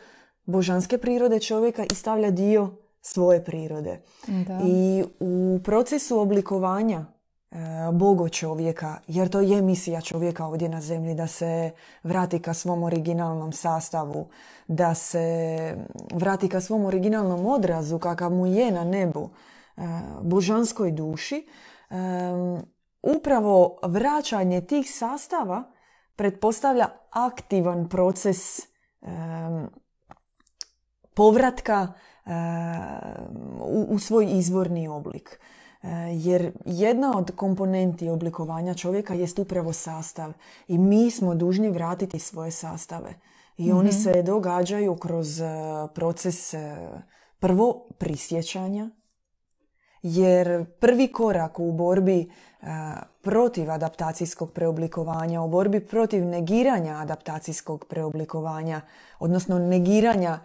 božanske 0.44 0.98
prirode 0.98 1.40
čovjeka 1.40 1.84
i 1.92 1.94
stavlja 1.94 2.30
dio 2.30 2.76
svoje 3.00 3.44
prirode. 3.44 4.00
I 4.64 5.04
u 5.20 5.60
procesu 5.64 6.18
oblikovanja 6.18 7.04
E, 7.04 7.13
bogo 7.92 8.28
čovjeka, 8.28 8.96
jer 9.06 9.28
to 9.28 9.40
je 9.40 9.62
misija 9.62 10.00
čovjeka 10.00 10.46
ovdje 10.46 10.68
na 10.68 10.80
zemlji, 10.80 11.14
da 11.14 11.26
se 11.26 11.70
vrati 12.02 12.38
ka 12.38 12.54
svom 12.54 12.82
originalnom 12.82 13.52
sastavu, 13.52 14.28
da 14.68 14.94
se 14.94 15.76
vrati 16.12 16.48
ka 16.48 16.60
svom 16.60 16.84
originalnom 16.84 17.46
odrazu 17.46 17.98
kakav 17.98 18.32
mu 18.32 18.46
je 18.46 18.70
na 18.70 18.84
nebu, 18.84 19.30
e, 19.76 19.82
božanskoj 20.22 20.92
duši. 20.92 21.36
E, 21.36 21.94
upravo 23.02 23.78
vraćanje 23.82 24.60
tih 24.60 24.90
sastava 24.90 25.64
pretpostavlja 26.16 26.88
aktivan 27.10 27.88
proces 27.88 28.60
povratka 31.14 31.92
u 33.88 33.98
svoj 33.98 34.26
izvorni 34.30 34.88
oblik. 34.88 35.40
E, 35.84 35.88
jer 36.12 36.52
jedna 36.64 37.12
od 37.16 37.30
komponenti 37.36 38.08
oblikovanja 38.08 38.74
čovjeka 38.74 39.14
jest 39.14 39.38
upravo 39.38 39.72
sastav 39.72 40.32
i 40.68 40.78
mi 40.78 41.10
smo 41.10 41.34
dužni 41.34 41.70
vratiti 41.70 42.18
svoje 42.18 42.50
sastave. 42.50 43.14
I 43.56 43.72
oni 43.72 43.88
mhm. 43.88 43.98
se 43.98 44.22
događaju 44.22 44.96
kroz 44.96 45.40
e, 45.40 45.44
proces 45.94 46.54
e, 46.54 46.76
prvo 47.38 47.88
prisjećanja, 47.98 48.90
jer 50.02 50.64
prvi 50.80 51.12
korak 51.12 51.58
u 51.58 51.72
borbi 51.72 52.30
protiv 53.22 53.70
adaptacijskog 53.70 54.52
preoblikovanja, 54.52 55.42
u 55.42 55.48
borbi 55.48 55.80
protiv 55.80 56.24
negiranja 56.24 56.96
adaptacijskog 56.96 57.84
preoblikovanja, 57.88 58.80
odnosno 59.18 59.58
negiranja 59.58 60.38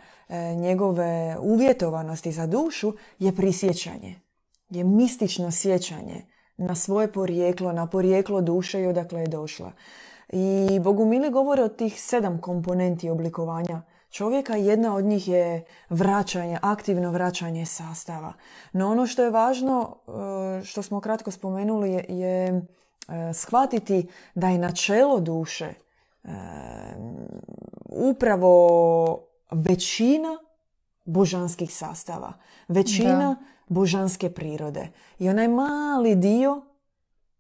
njegove 0.55 1.38
uvjetovanosti 1.41 2.31
za 2.31 2.48
dušu, 2.48 2.93
je 3.19 3.36
prisjećanje 3.36 4.28
je 4.69 4.83
mistično 4.83 5.51
sjećanje 5.51 6.25
na 6.57 6.75
svoje 6.75 7.11
porijeklo, 7.11 7.71
na 7.71 7.88
porijeklo 7.88 8.41
duše 8.41 8.81
i 8.81 8.88
odakle 8.88 9.21
je 9.21 9.27
došla. 9.27 9.71
I 10.29 10.79
Bogumili 10.79 11.29
govore 11.29 11.63
o 11.63 11.69
tih 11.69 12.01
sedam 12.01 12.41
komponenti 12.41 13.09
oblikovanja 13.09 13.81
čovjeka. 14.09 14.55
Jedna 14.55 14.95
od 14.95 15.05
njih 15.05 15.27
je 15.27 15.65
vraćanje, 15.89 16.57
aktivno 16.61 17.11
vraćanje 17.11 17.65
sastava. 17.65 18.33
No 18.73 18.91
ono 18.91 19.07
što 19.07 19.23
je 19.23 19.29
važno, 19.29 19.95
e, 20.07 20.63
što 20.63 20.81
smo 20.81 21.01
kratko 21.01 21.31
spomenuli, 21.31 21.91
je, 21.91 22.05
je 22.09 22.47
e, 22.47 22.61
shvatiti 23.33 24.07
da 24.35 24.49
je 24.49 24.57
načelo 24.57 25.19
duše 25.19 25.65
e, 25.65 26.29
upravo 27.85 29.19
većina 29.51 30.38
božanskih 31.09 31.75
sastava. 31.75 32.33
Većina 32.67 33.35
božanske 33.67 34.29
prirode. 34.29 34.87
I 35.19 35.29
onaj 35.29 35.47
mali 35.47 36.15
dio 36.15 36.61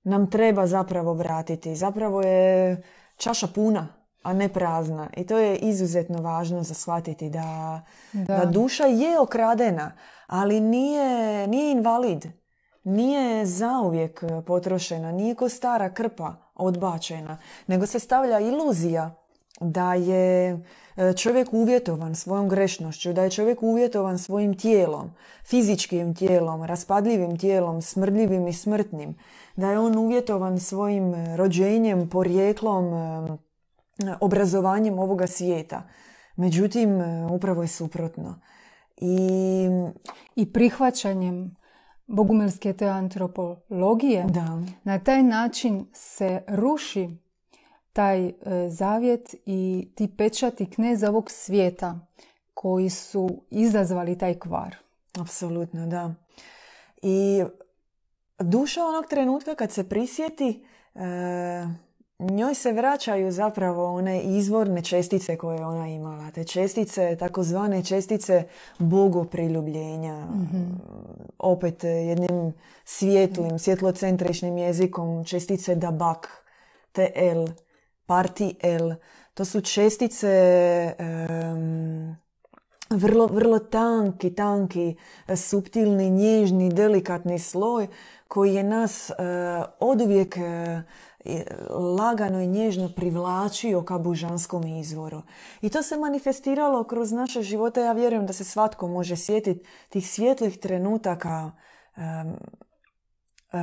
nam 0.03 0.29
treba 0.29 0.67
zapravo 0.67 1.13
vratiti. 1.13 1.75
Zapravo 1.75 2.21
je 2.21 2.81
čaša 3.17 3.47
puna, 3.47 3.87
a 4.23 4.33
ne 4.33 4.49
prazna. 4.49 5.09
I 5.17 5.25
to 5.25 5.37
je 5.37 5.55
izuzetno 5.57 6.21
važno 6.21 6.63
za 6.63 6.73
shvatiti 6.73 7.29
da, 7.29 7.81
da. 8.13 8.45
duša 8.45 8.85
je 8.85 9.19
okradena, 9.19 9.91
ali 10.27 10.59
nije, 10.59 11.47
nije 11.47 11.71
invalid. 11.71 12.25
Nije 12.83 13.45
zauvijek 13.45 14.23
potrošena, 14.47 15.11
nije 15.11 15.35
ko 15.35 15.49
stara 15.49 15.93
krpa 15.93 16.35
odbačena, 16.55 17.37
nego 17.67 17.85
se 17.85 17.99
stavlja 17.99 18.39
iluzija 18.39 19.15
da 19.59 19.93
je 19.93 20.59
čovjek 21.17 21.53
uvjetovan 21.53 22.15
svojom 22.15 22.49
grešnošću, 22.49 23.13
da 23.13 23.23
je 23.23 23.29
čovjek 23.29 23.63
uvjetovan 23.63 24.19
svojim 24.19 24.57
tijelom, 24.57 25.11
fizičkim 25.43 26.15
tijelom, 26.15 26.63
raspadljivim 26.63 27.37
tijelom, 27.37 27.81
smrdljivim 27.81 28.47
i 28.47 28.53
smrtnim, 28.53 29.15
da 29.55 29.71
je 29.71 29.79
on 29.79 29.97
uvjetovan 29.97 30.59
svojim 30.59 31.13
e, 31.13 31.37
rođenjem, 31.37 32.09
porijeklom, 32.09 32.93
e, 32.93 33.37
obrazovanjem 34.21 34.99
ovoga 34.99 35.27
svijeta. 35.27 35.87
Međutim, 36.35 37.01
upravo 37.31 37.61
je 37.61 37.67
suprotno. 37.67 38.39
I, 38.97 39.67
I 40.35 40.53
prihvaćanjem 40.53 41.55
bogumilske 42.07 42.73
te 42.73 42.87
antropologije, 42.87 44.25
da. 44.29 44.61
na 44.83 44.99
taj 44.99 45.23
način 45.23 45.85
se 45.93 46.43
ruši 46.47 47.09
taj 47.93 48.27
e, 48.27 48.33
zavjet 48.69 49.35
i 49.45 49.89
ti 49.95 50.09
pečati 50.17 50.69
kneza 50.69 51.09
ovog 51.09 51.31
svijeta 51.31 51.99
koji 52.53 52.89
su 52.89 53.41
izazvali 53.49 54.17
taj 54.17 54.39
kvar. 54.39 54.75
Apsolutno, 55.19 55.87
da. 55.87 56.13
I 57.01 57.43
duša 58.39 58.85
onog 58.85 59.05
trenutka 59.09 59.55
kad 59.55 59.71
se 59.71 59.89
prisjeti, 59.89 60.65
e, 60.95 60.99
njoj 62.19 62.55
se 62.55 62.71
vraćaju 62.71 63.31
zapravo 63.31 63.85
one 63.85 64.21
izvorne 64.21 64.83
čestice 64.83 65.37
koje 65.37 65.65
ona 65.65 65.87
imala. 65.87 66.31
Te 66.31 66.43
čestice, 66.43 67.15
takozvane 67.19 67.83
čestice 67.83 68.43
bogopriljubljenja. 68.79 70.25
mm 70.25 70.79
Opet 71.39 71.83
jednim 71.83 72.53
svijetlim, 72.85 73.59
svjetlocentričnim 73.59 74.57
jezikom 74.57 75.25
čestice 75.25 75.75
dabak, 75.75 76.45
TL, 76.91 77.45
parti 78.09 78.55
L. 78.61 78.95
To 79.33 79.45
su 79.45 79.61
čestice 79.61 80.95
vrlo, 82.89 83.27
vrlo 83.27 83.59
tanki, 83.59 84.35
tanki, 84.35 84.95
subtilni, 85.35 86.09
nježni, 86.09 86.69
delikatni 86.69 87.39
sloj 87.39 87.87
koji 88.27 88.53
je 88.53 88.63
nas 88.63 89.09
uh, 89.09 89.15
oduvijek 89.79 90.37
lagano 91.97 92.41
i 92.41 92.47
nježno 92.47 92.89
privlačio 92.95 93.81
ka 93.81 93.97
božanskom 93.97 94.67
izvoru. 94.67 95.21
I 95.61 95.69
to 95.69 95.83
se 95.83 95.97
manifestiralo 95.97 96.83
kroz 96.83 97.11
naše 97.11 97.41
živote. 97.41 97.81
Ja 97.81 97.91
vjerujem 97.91 98.25
da 98.25 98.33
se 98.33 98.43
svatko 98.43 98.87
može 98.87 99.15
sjetiti 99.15 99.65
tih 99.89 100.09
svjetlih 100.09 100.57
trenutaka 100.59 101.51
um, 101.97 102.35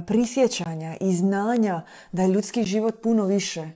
prisjećanja 0.06 0.96
i 1.00 1.12
znanja 1.14 1.82
da 2.12 2.22
je 2.22 2.28
ljudski 2.28 2.64
život 2.64 3.02
puno 3.02 3.24
više 3.24 3.70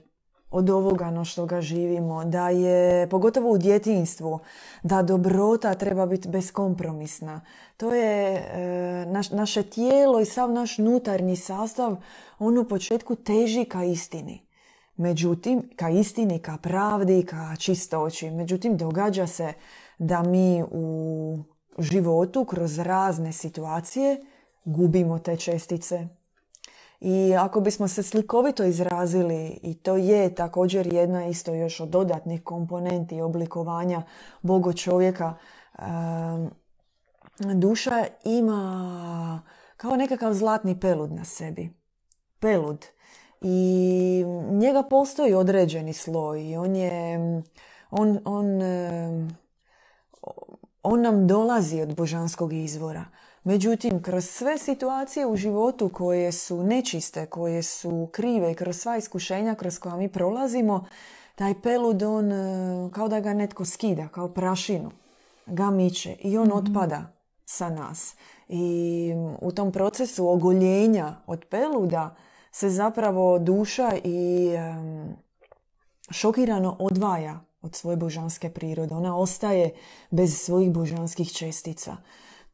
od 0.51 0.69
ovoga 0.69 1.11
no 1.11 1.25
što 1.25 1.45
ga 1.45 1.61
živimo, 1.61 2.25
da 2.25 2.49
je, 2.49 3.09
pogotovo 3.09 3.51
u 3.51 3.57
djetinstvu, 3.57 4.39
da 4.83 5.01
dobrota 5.01 5.73
treba 5.73 6.05
biti 6.05 6.29
beskompromisna. 6.29 7.41
To 7.77 7.93
je 7.93 8.35
e, 8.35 9.05
naš, 9.05 9.29
naše 9.29 9.63
tijelo 9.63 10.19
i 10.19 10.25
sav 10.25 10.51
naš 10.51 10.79
unutarnji 10.79 11.35
sastav, 11.35 11.95
on 12.39 12.57
u 12.57 12.63
početku 12.63 13.15
teži 13.15 13.65
ka 13.65 13.83
istini. 13.83 14.45
Međutim, 14.95 15.69
ka 15.75 15.89
istini, 15.89 16.39
ka 16.39 16.57
pravdi, 16.61 17.25
ka 17.25 17.55
čistoći. 17.59 18.31
Međutim, 18.31 18.77
događa 18.77 19.27
se 19.27 19.53
da 19.99 20.23
mi 20.23 20.63
u 20.71 21.37
životu 21.79 22.45
kroz 22.45 22.79
razne 22.79 23.31
situacije 23.31 24.25
gubimo 24.65 25.19
te 25.19 25.37
čestice, 25.37 26.07
i 27.01 27.35
ako 27.39 27.61
bismo 27.61 27.87
se 27.87 28.03
slikovito 28.03 28.63
izrazili, 28.63 29.59
i 29.63 29.73
to 29.73 29.95
je 29.95 30.35
također 30.35 30.93
jedna 30.93 31.25
isto 31.25 31.53
još 31.53 31.79
od 31.79 31.89
dodatnih 31.89 32.43
komponenti 32.43 33.21
oblikovanja 33.21 34.01
bogo 34.41 34.73
čovjeka, 34.73 35.33
duša 37.55 38.05
ima 38.23 39.41
kao 39.77 39.95
nekakav 39.95 40.33
zlatni 40.33 40.79
pelud 40.79 41.11
na 41.11 41.25
sebi. 41.25 41.73
Pelud. 42.39 42.85
I 43.41 44.25
njega 44.51 44.83
postoji 44.83 45.33
određeni 45.33 45.93
sloj. 45.93 46.57
On 46.57 46.75
je... 46.75 47.19
On, 47.91 48.19
on, 48.25 48.47
on 50.83 51.01
nam 51.01 51.27
dolazi 51.27 51.81
od 51.81 51.95
božanskog 51.95 52.53
izvora. 52.53 53.05
Međutim, 53.43 54.03
kroz 54.03 54.25
sve 54.25 54.57
situacije 54.57 55.27
u 55.27 55.35
životu 55.35 55.89
koje 55.89 56.31
su 56.31 56.63
nečiste, 56.63 57.25
koje 57.25 57.63
su 57.63 58.09
krive, 58.11 58.53
kroz 58.53 58.77
sva 58.77 58.97
iskušenja 58.97 59.55
kroz 59.55 59.79
koja 59.79 59.95
mi 59.95 60.09
prolazimo, 60.09 60.85
taj 61.35 61.61
pelud 61.61 62.03
on 62.03 62.31
e, 62.31 62.89
kao 62.91 63.07
da 63.07 63.19
ga 63.19 63.33
netko 63.33 63.65
skida, 63.65 64.07
kao 64.07 64.33
prašinu, 64.33 64.91
ga 65.45 65.69
miče 65.69 66.15
i 66.19 66.37
on 66.37 66.47
mm 66.47 66.51
otpada 66.51 67.13
sa 67.45 67.69
nas. 67.69 68.15
I 68.47 69.13
u 69.41 69.51
tom 69.51 69.71
procesu 69.71 70.27
ogoljenja 70.27 71.15
od 71.27 71.45
peluda 71.49 72.15
se 72.51 72.69
zapravo 72.69 73.39
duša 73.39 73.91
i 74.03 74.49
šokirano 76.09 76.75
odvaja 76.79 77.39
od 77.61 77.75
svoje 77.75 77.97
božanske 77.97 78.49
prirode. 78.49 78.95
Ona 78.95 79.17
ostaje 79.17 79.73
bez 80.11 80.37
svojih 80.37 80.71
božanskih 80.71 81.31
čestica 81.33 81.97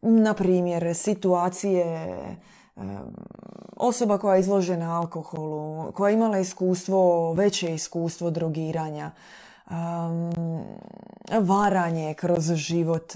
na 0.01 0.33
primjer, 0.33 0.95
situacije 0.95 2.07
osoba 3.77 4.17
koja 4.17 4.35
je 4.35 4.39
izložena 4.39 4.99
alkoholu, 4.99 5.91
koja 5.91 6.09
je 6.09 6.13
imala 6.13 6.39
iskustvo, 6.39 7.33
veće 7.33 7.73
iskustvo 7.73 8.29
drogiranja, 8.29 9.11
varanje 11.39 12.13
kroz 12.13 12.53
život. 12.53 13.13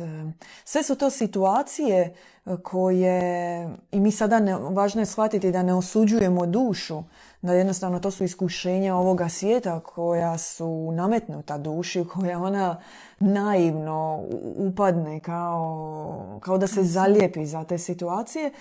Sve 0.65 0.83
su 0.83 0.95
to 0.95 1.09
situacije 1.09 2.15
koje, 2.63 3.69
i 3.91 3.99
mi 3.99 4.11
sada 4.11 4.39
ne, 4.39 4.55
važno 4.55 5.01
je 5.01 5.05
shvatiti 5.05 5.51
da 5.51 5.63
ne 5.63 5.73
osuđujemo 5.73 6.45
dušu, 6.45 7.03
da 7.41 7.53
jednostavno 7.53 7.99
to 7.99 8.11
su 8.11 8.23
iskušenja 8.23 8.95
ovoga 8.95 9.29
svijeta 9.29 9.79
koja 9.79 10.37
su 10.37 10.91
nametnuta 10.91 11.57
duši, 11.57 12.05
koja 12.13 12.39
ona 12.39 12.81
naivno 13.19 14.23
upadne 14.57 15.19
kao, 15.19 16.39
kao 16.41 16.57
da 16.57 16.67
se 16.67 16.83
zalijepi 16.83 17.45
za 17.45 17.63
te 17.63 17.77
situacije 17.77 18.51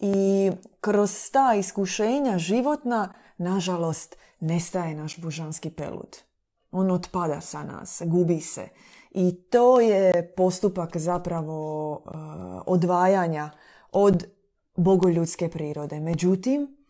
i 0.00 0.50
kroz 0.80 1.30
ta 1.30 1.54
iskušenja 1.54 2.38
životna, 2.38 3.12
nažalost, 3.38 4.16
nestaje 4.40 4.94
naš 4.94 5.18
božanski 5.18 5.70
pelud. 5.70 6.16
On 6.70 6.90
otpada 6.90 7.40
sa 7.40 7.64
nas, 7.64 8.02
gubi 8.06 8.40
se. 8.40 8.68
I 9.10 9.34
to 9.34 9.80
je 9.80 10.32
postupak 10.36 10.96
zapravo 10.96 11.90
uh, 11.92 12.02
odvajanja 12.66 13.50
od 13.92 14.24
bogoljudske 14.76 15.48
prirode. 15.48 16.00
Međutim, 16.00 16.83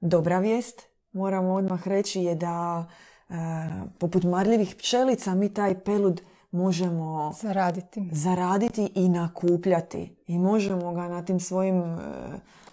dobra 0.00 0.38
vijest, 0.38 0.82
moramo 1.12 1.54
odmah 1.54 1.88
reći, 1.88 2.22
je 2.22 2.34
da 2.34 2.86
uh, 3.28 3.34
poput 3.98 4.24
marljivih 4.24 4.74
pčelica 4.74 5.34
mi 5.34 5.54
taj 5.54 5.80
pelud 5.80 6.22
možemo 6.50 7.32
zaraditi. 7.40 8.08
zaraditi 8.12 8.92
i 8.94 9.08
nakupljati. 9.08 10.16
I 10.26 10.38
možemo 10.38 10.92
ga 10.92 11.08
na 11.08 11.24
tim 11.24 11.40
svojim 11.40 11.82
e, 11.82 11.98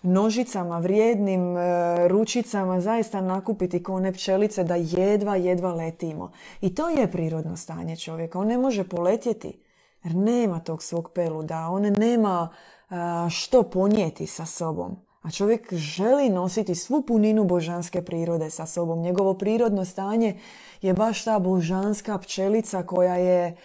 nožicama, 0.04 0.80
vrijednim 0.80 1.58
e, 1.58 1.62
ručicama 2.08 2.82
zaista 2.82 3.22
nakupiti 3.22 3.84
kao 3.84 3.96
one 3.96 4.14
pčelice 4.14 4.64
da 4.64 4.76
jedva, 4.76 5.36
jedva 5.36 5.74
letimo. 5.74 6.32
I 6.62 6.76
to 6.76 6.90
je 6.90 7.12
prirodno 7.12 7.58
stanje 7.58 7.96
čovjeka. 7.96 8.40
On 8.40 8.48
ne 8.48 8.58
može 8.58 8.84
poletjeti 8.90 9.62
jer 10.04 10.16
nema 10.16 10.60
tog 10.60 10.84
svog 10.84 11.12
peluda. 11.16 11.68
On 11.68 11.82
nema 11.82 12.50
e, 12.50 12.96
što 13.30 13.64
ponijeti 13.64 14.28
sa 14.28 14.46
sobom. 14.46 15.07
A 15.28 15.32
čovjek 15.32 15.74
želi 15.74 16.30
nositi 16.30 16.76
svu 16.76 17.02
puninu 17.02 17.44
božanske 17.44 18.02
prirode 18.02 18.50
sa 18.50 18.66
sobom. 18.66 19.02
Njegovo 19.02 19.34
prirodno 19.34 19.86
stanje 19.86 20.40
je 20.82 20.94
baš 20.94 21.24
ta 21.24 21.40
božanska 21.40 22.18
pčelica 22.18 22.84
koja 22.84 23.16
je 23.16 23.56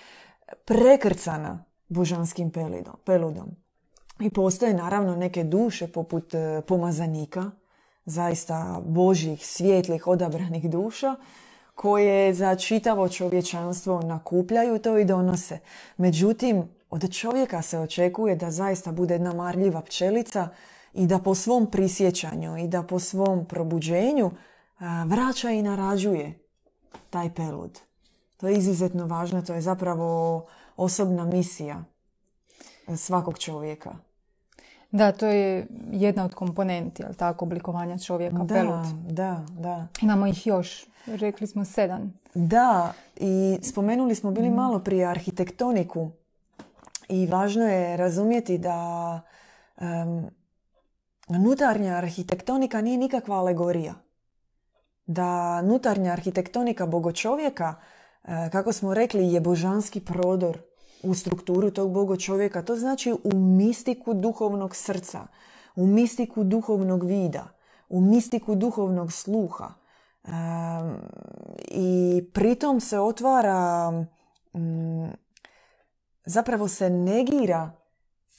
prekrcana 0.64 1.64
božanskim 1.88 2.50
peludom. 3.04 3.50
I 4.20 4.30
postoje 4.30 4.74
naravno 4.74 5.16
neke 5.16 5.44
duše 5.44 5.86
poput 5.86 6.34
e, 6.34 6.62
pomazanika, 6.68 7.50
zaista 8.04 8.80
božjih, 8.86 9.46
svijetlih, 9.46 10.06
odabranih 10.06 10.70
duša, 10.70 11.16
koje 11.74 12.34
za 12.34 12.54
čitavo 12.54 13.08
čovječanstvo 13.08 14.00
nakupljaju 14.00 14.78
to 14.78 14.98
i 14.98 15.04
donose. 15.04 15.58
Međutim, 15.96 16.68
od 16.90 17.12
čovjeka 17.12 17.62
se 17.62 17.78
očekuje 17.78 18.36
da 18.36 18.50
zaista 18.50 18.92
bude 18.92 19.14
jedna 19.14 19.34
marljiva 19.34 19.80
pčelica 19.80 20.48
i 20.94 21.06
da 21.06 21.18
po 21.18 21.34
svom 21.34 21.70
prisjećanju 21.70 22.58
i 22.58 22.68
da 22.68 22.82
po 22.82 22.98
svom 22.98 23.44
probuđenju 23.44 24.30
vraća 25.06 25.50
i 25.50 25.62
narađuje 25.62 26.38
taj 27.10 27.34
pelud. 27.34 27.80
To 28.36 28.48
je 28.48 28.56
izuzetno 28.56 29.06
važno, 29.06 29.42
to 29.42 29.54
je 29.54 29.60
zapravo 29.60 30.44
osobna 30.76 31.24
misija 31.24 31.84
svakog 32.96 33.38
čovjeka. 33.38 33.94
Da, 34.90 35.12
to 35.12 35.26
je 35.26 35.66
jedna 35.90 36.24
od 36.24 36.34
komponenti, 36.34 37.02
jel 37.02 37.14
tako, 37.14 37.44
oblikovanja 37.44 37.98
čovjeka, 37.98 38.36
da, 38.36 38.54
pelud. 38.54 39.12
Da, 39.12 39.46
da. 39.50 39.86
Imamo 40.02 40.26
ih 40.26 40.46
još, 40.46 40.86
rekli 41.06 41.46
smo 41.46 41.64
sedam. 41.64 42.20
Da, 42.34 42.92
i 43.16 43.58
spomenuli 43.62 44.14
smo 44.14 44.30
bili 44.30 44.50
mm. 44.50 44.54
malo 44.54 44.78
prije 44.78 45.06
arhitektoniku 45.06 46.10
i 47.08 47.26
važno 47.26 47.62
je 47.62 47.96
razumjeti 47.96 48.58
da 48.58 49.20
um, 49.80 50.30
nutarnja 51.28 51.96
arhitektonika 51.96 52.80
nije 52.80 52.98
nikakva 52.98 53.36
alegorija 53.36 53.94
da 55.06 55.62
nutarnja 55.62 56.12
arhitektonika 56.12 56.86
bogočovjeka, 56.86 57.74
e, 58.24 58.50
kako 58.52 58.72
smo 58.72 58.94
rekli, 58.94 59.32
je 59.32 59.40
božanski 59.40 60.00
prodor 60.00 60.58
u 61.02 61.14
strukturu 61.14 61.70
tog 61.70 61.92
bogočovjeka. 61.92 62.62
To 62.62 62.76
znači 62.76 63.12
u 63.24 63.36
mistiku 63.36 64.14
duhovnog 64.14 64.76
srca, 64.76 65.26
u 65.76 65.86
mistiku 65.86 66.44
duhovnog 66.44 67.04
vida, 67.04 67.48
u 67.88 68.00
mistiku 68.00 68.54
duhovnog 68.54 69.12
sluha. 69.12 69.74
I 71.68 72.22
pritom 72.34 72.80
se 72.80 72.98
otvara, 72.98 73.92
zapravo 76.24 76.68
se 76.68 76.90
negira 76.90 77.70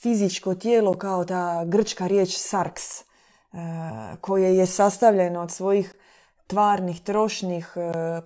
fizičko 0.04 0.54
tijelo 0.54 0.94
kao 0.94 1.24
ta 1.24 1.64
grčka 1.64 2.06
riječ 2.06 2.36
sarks, 2.36 3.04
koje 4.20 4.56
je 4.56 4.66
sastavljeno 4.66 5.40
od 5.40 5.50
svojih 5.50 5.94
tvarnih, 6.46 7.00
trošnih, 7.00 7.74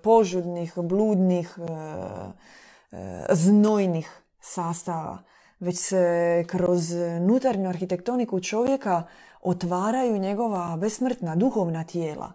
požudnih, 0.03 0.73
bludnih, 0.77 1.59
znojnih 3.31 4.23
sastava, 4.41 5.19
već 5.61 5.79
se 5.79 6.45
kroz 6.47 6.93
nutarnju 7.21 7.69
arhitektoniku 7.69 8.41
čovjeka 8.41 9.03
otvaraju 9.43 10.19
njegova 10.19 10.77
besmrtna 10.77 11.37
duhovna 11.37 11.85
tijela 11.85 12.33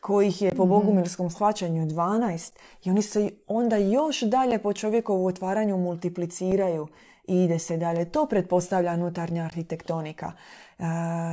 kojih 0.00 0.42
je 0.42 0.54
po 0.54 0.64
mhm. 0.64 0.70
bogumilskom 0.70 1.30
shvaćanju 1.30 1.86
12 1.86 2.52
i 2.84 2.90
oni 2.90 3.02
se 3.02 3.30
onda 3.46 3.76
još 3.76 4.20
dalje 4.20 4.58
po 4.58 4.72
čovjekovu 4.72 5.26
otvaranju 5.26 5.76
multipliciraju 5.76 6.88
i 7.24 7.44
ide 7.44 7.58
se 7.58 7.76
dalje. 7.76 8.04
To 8.04 8.26
pretpostavlja 8.26 8.96
nutarnja 8.96 9.44
arhitektonika. 9.44 10.32
E, 10.78 10.82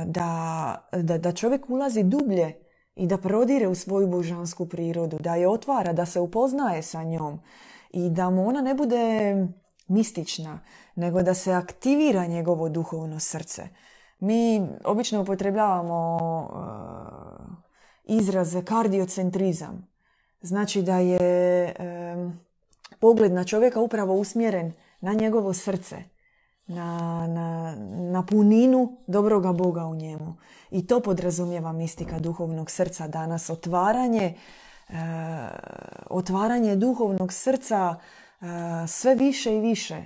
da, 0.06 0.88
da, 0.92 1.18
da 1.18 1.32
čovjek 1.32 1.70
ulazi 1.70 2.02
dublje 2.02 2.54
i 2.96 3.06
da 3.06 3.18
prodire 3.18 3.68
u 3.68 3.74
svoju 3.74 4.08
božansku 4.08 4.66
prirodu, 4.68 5.16
da 5.20 5.34
je 5.34 5.48
otvara, 5.48 5.92
da 5.92 6.06
se 6.06 6.20
upoznaje 6.20 6.82
sa 6.82 7.02
njom 7.02 7.40
i 7.90 8.10
da 8.10 8.30
mu 8.30 8.48
ona 8.48 8.60
ne 8.60 8.74
bude 8.74 9.34
mistična, 9.88 10.60
nego 10.94 11.22
da 11.22 11.34
se 11.34 11.52
aktivira 11.52 12.26
njegovo 12.26 12.68
duhovno 12.68 13.20
srce. 13.20 13.68
Mi 14.18 14.68
obično 14.84 15.22
upotrebljavamo 15.22 16.18
uh, 16.52 17.60
izraz 18.04 18.56
kardiocentrizam. 18.64 19.88
Znači 20.42 20.82
da 20.82 20.98
je 20.98 21.74
pogled 23.00 23.32
na 23.32 23.44
čovjeka 23.44 23.80
upravo 23.80 24.14
usmjeren 24.14 24.72
na 25.00 25.12
njegovo 25.12 25.54
srce, 25.54 25.96
na, 26.66 27.26
na, 27.26 27.76
na 28.12 28.26
puninu 28.26 28.98
dobroga 29.06 29.52
Boga 29.52 29.84
u 29.86 29.94
njemu. 29.94 30.36
I 30.70 30.86
to 30.86 31.00
podrazumijeva 31.00 31.72
mistika 31.72 32.18
duhovnog 32.18 32.70
srca 32.70 33.08
danas. 33.08 33.50
Otvaranje, 33.50 34.34
uh, 34.88 34.94
otvaranje 36.10 36.76
duhovnog 36.76 37.32
srca 37.32 37.96
uh, 37.96 38.46
sve 38.88 39.14
više 39.14 39.56
i 39.56 39.60
više. 39.60 40.02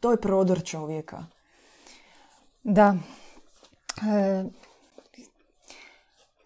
To 0.00 0.10
je 0.10 0.20
prodor 0.20 0.64
čovjeka. 0.64 1.24
Da. 2.62 2.96
E, 4.06 4.44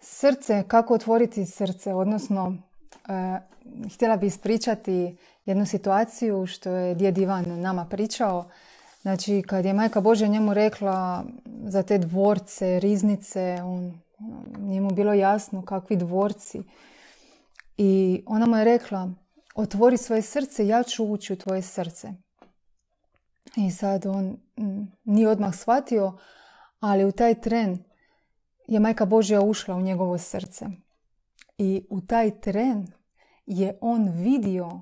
srce, 0.00 0.64
kako 0.68 0.94
otvoriti 0.94 1.46
srce, 1.46 1.94
odnosno 1.94 2.56
e, 3.08 3.40
htjela 3.94 4.16
bi 4.16 4.26
ispričati 4.26 5.16
jednu 5.46 5.66
situaciju 5.66 6.46
što 6.46 6.70
je 6.70 6.94
djed 6.94 7.18
Ivan 7.18 7.60
nama 7.60 7.84
pričao. 7.84 8.48
Znači, 9.02 9.42
kad 9.48 9.64
je 9.64 9.72
majka 9.72 10.00
Božja 10.00 10.28
njemu 10.28 10.54
rekla 10.54 11.24
za 11.64 11.82
te 11.82 11.98
dvorce, 11.98 12.80
riznice, 12.80 13.58
on, 13.62 14.00
nije 14.58 14.80
mu 14.80 14.90
bilo 14.90 15.12
jasno 15.12 15.62
kakvi 15.62 15.96
dvorci. 15.96 16.62
I 17.76 18.22
ona 18.26 18.46
mu 18.46 18.56
je 18.56 18.64
rekla, 18.64 19.10
otvori 19.54 19.96
svoje 19.96 20.22
srce, 20.22 20.66
ja 20.66 20.82
ću 20.82 21.04
ući 21.04 21.32
u 21.32 21.36
tvoje 21.36 21.62
srce. 21.62 22.12
I 23.56 23.70
sad 23.70 24.06
on 24.06 24.36
nije 25.04 25.28
odmah 25.28 25.54
shvatio, 25.54 26.18
ali 26.80 27.04
u 27.04 27.12
taj 27.12 27.40
tren 27.40 27.84
je 28.66 28.80
majka 28.80 29.04
Božja 29.04 29.40
ušla 29.40 29.76
u 29.76 29.82
njegovo 29.82 30.18
srce. 30.18 30.66
I 31.58 31.86
u 31.90 32.00
taj 32.00 32.40
tren 32.40 32.86
je 33.46 33.78
on 33.80 34.08
vidio 34.08 34.80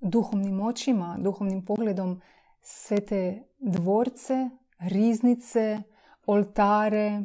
duhovnim 0.00 0.60
očima, 0.60 1.16
duhovnim 1.20 1.64
pogledom 1.64 2.20
sve 2.62 3.00
te 3.00 3.42
dvorce, 3.58 4.50
riznice, 4.78 5.82
oltare, 6.26 7.22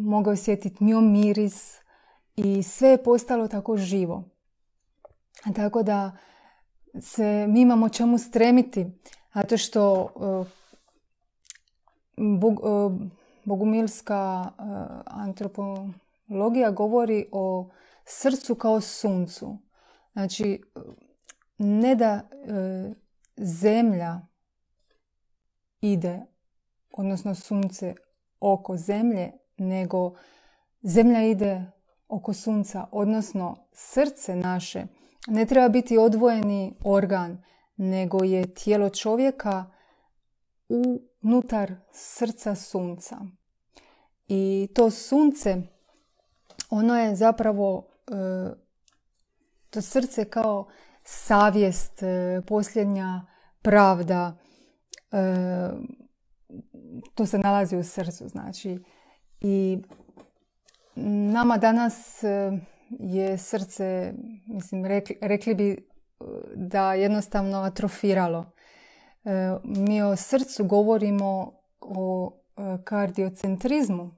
mogao 0.00 0.30
je 0.30 0.36
sjetiti 0.36 0.84
miris 0.84 1.78
i 2.36 2.62
sve 2.62 2.88
je 2.88 3.02
postalo 3.02 3.48
tako 3.48 3.76
živo. 3.76 4.24
Tako 5.56 5.82
da 5.82 6.16
se 7.00 7.46
mi 7.48 7.60
imamo 7.60 7.88
čemu 7.88 8.18
stremiti, 8.18 8.86
zato 9.34 9.56
što 9.56 10.08
uh, 10.14 10.46
bogumilska 13.44 14.44
e, 14.46 14.62
antropologija 15.06 16.70
govori 16.70 17.26
o 17.32 17.68
srcu 18.04 18.54
kao 18.54 18.80
suncu. 18.80 19.58
Znači, 20.12 20.62
ne 21.58 21.94
da 21.94 22.28
e, 22.32 22.94
zemlja 23.36 24.20
ide, 25.80 26.20
odnosno 26.90 27.34
sunce 27.34 27.94
oko 28.40 28.76
zemlje, 28.76 29.32
nego 29.56 30.14
zemlja 30.82 31.22
ide 31.22 31.64
oko 32.08 32.32
sunca, 32.32 32.86
odnosno 32.92 33.56
srce 33.72 34.36
naše 34.36 34.86
ne 35.26 35.46
treba 35.46 35.68
biti 35.68 35.98
odvojeni 35.98 36.74
organ, 36.84 37.42
nego 37.76 38.24
je 38.24 38.54
tijelo 38.54 38.90
čovjeka 38.90 39.64
unutar 41.22 41.74
srca 41.92 42.54
sunca. 42.54 43.16
I 44.28 44.68
to 44.74 44.90
sunce, 44.90 45.56
ono 46.70 46.98
je 46.98 47.16
zapravo, 47.16 47.86
e, 48.08 48.14
to 49.70 49.82
srce 49.82 50.24
kao 50.24 50.66
savjest, 51.04 52.02
e, 52.02 52.42
posljednja 52.46 53.26
pravda, 53.62 54.36
e, 55.12 55.70
to 57.14 57.26
se 57.26 57.38
nalazi 57.38 57.76
u 57.76 57.84
srcu, 57.84 58.28
znači. 58.28 58.78
I 59.40 59.82
nama 61.30 61.58
danas 61.58 62.24
je 62.90 63.38
srce, 63.38 64.14
mislim, 64.46 64.84
rekli, 64.84 65.18
rekli 65.20 65.54
bi 65.54 65.88
da 66.54 66.94
jednostavno 66.94 67.58
atrofiralo. 67.58 68.52
Mi 69.64 70.02
o 70.02 70.16
srcu 70.16 70.64
govorimo 70.64 71.52
o 71.80 72.32
e, 72.56 72.78
kardiocentrizmu, 72.84 74.16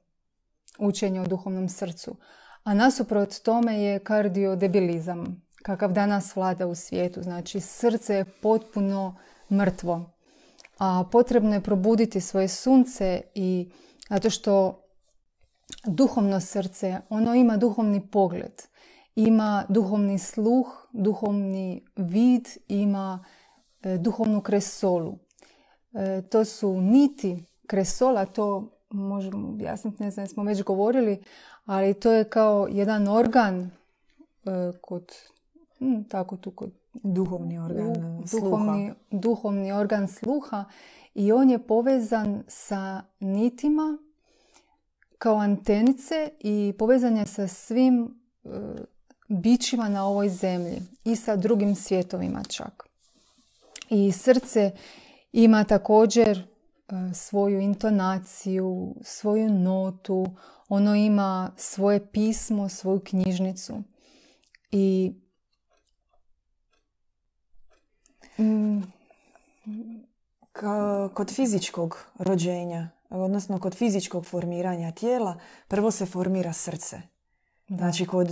učenju 0.79 1.23
o 1.23 1.27
duhovnom 1.27 1.69
srcu. 1.69 2.17
A 2.63 2.75
nasuprot 2.75 3.43
tome 3.45 3.83
je 3.83 3.99
kardiodebilizam, 3.99 5.46
kakav 5.67 5.93
danas 5.93 6.37
vlada 6.37 6.67
u 6.67 6.75
svijetu. 6.75 7.23
Znači, 7.23 7.61
srce 7.61 8.15
je 8.15 8.25
potpuno 8.25 9.17
mrtvo. 9.51 10.11
A 10.79 11.05
potrebno 11.13 11.55
je 11.55 11.61
probuditi 11.61 12.21
svoje 12.21 12.49
sunce 12.49 13.21
i 13.35 13.71
zato 14.11 14.31
što 14.31 14.83
duhovno 15.85 16.41
srce, 16.41 17.01
ono 17.09 17.35
ima 17.35 17.57
duhovni 17.57 18.11
pogled, 18.11 18.63
ima 19.15 19.65
duhovni 19.69 20.19
sluh, 20.19 20.87
duhovni 20.93 21.85
vid, 21.97 22.49
ima 22.69 23.25
E, 23.87 23.99
duhovnu 23.99 24.41
kresolu. 24.41 25.19
E, 25.95 26.23
to 26.31 26.45
su 26.45 26.81
niti 26.81 27.45
kresola, 27.67 28.27
to 28.27 28.71
možemo 28.91 29.49
objasniti, 29.49 30.03
ne 30.03 30.11
znam, 30.11 30.27
smo 30.27 30.45
već 30.45 30.63
govorili, 30.63 31.23
ali 31.65 31.95
to 31.95 32.13
je 32.13 32.25
kao 32.25 32.69
jedan 32.71 33.09
organ 33.09 33.61
e, 33.61 33.71
kod, 34.81 35.13
tako 36.09 36.37
tu 36.37 36.51
kod 36.51 36.71
duhovni 36.93 37.59
organ 37.59 38.23
duhovni, 38.33 38.93
duhovni 39.11 39.73
organ 39.73 40.09
sluha 40.09 40.65
i 41.15 41.33
on 41.33 41.51
je 41.51 41.59
povezan 41.59 42.43
sa 42.49 43.03
nitima 43.21 43.99
kao 45.19 45.37
antenice 45.37 46.31
i 46.41 46.75
povezan 46.79 47.17
je 47.17 47.27
sa 47.27 47.49
svim 47.49 48.21
bićima 49.29 49.89
na 49.89 50.07
ovoj 50.07 50.29
zemlji 50.29 50.83
i 51.05 51.17
sa 51.17 51.37
drugim 51.37 51.75
svjetovima 51.75 52.43
čak. 52.49 52.89
I 53.91 54.13
srce 54.13 54.71
ima 55.33 55.65
također 55.65 56.39
e, 56.39 56.45
svoju 57.15 57.61
intonaciju, 57.61 58.95
svoju 59.03 59.51
notu, 59.51 60.27
ono 60.69 60.95
ima 60.95 61.51
svoje 61.57 62.07
pismo, 62.07 62.69
svoju 62.69 63.01
knjižnicu. 63.01 63.83
I 64.71 65.13
mm, 65.15 65.27
kod 71.15 71.35
fizičkog 71.35 72.07
rođenja, 72.19 72.89
odnosno 73.11 73.61
kod 73.61 73.75
fizičkog 73.75 74.27
formiranja 74.27 74.93
tijela, 74.93 75.39
prvo 75.69 75.91
se 75.91 76.07
formira 76.07 76.53
srce. 76.53 77.01
Znači 77.69 78.07
kod 78.07 78.29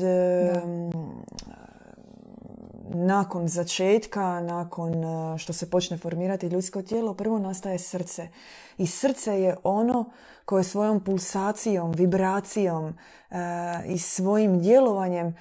nakon 2.94 3.48
začetka, 3.48 4.40
nakon 4.40 5.04
e, 5.04 5.38
što 5.38 5.52
se 5.52 5.70
počne 5.70 5.98
formirati 5.98 6.46
ljudsko 6.46 6.82
tijelo, 6.82 7.14
prvo 7.14 7.38
nastaje 7.38 7.78
srce. 7.78 8.28
I 8.78 8.86
srce 8.86 9.40
je 9.40 9.56
ono 9.62 10.10
koje 10.44 10.64
svojom 10.64 11.04
pulsacijom, 11.04 11.92
vibracijom 11.92 12.88
e, 12.88 12.94
i 13.86 13.98
svojim 13.98 14.58
djelovanjem 14.58 15.26
e, 15.26 15.34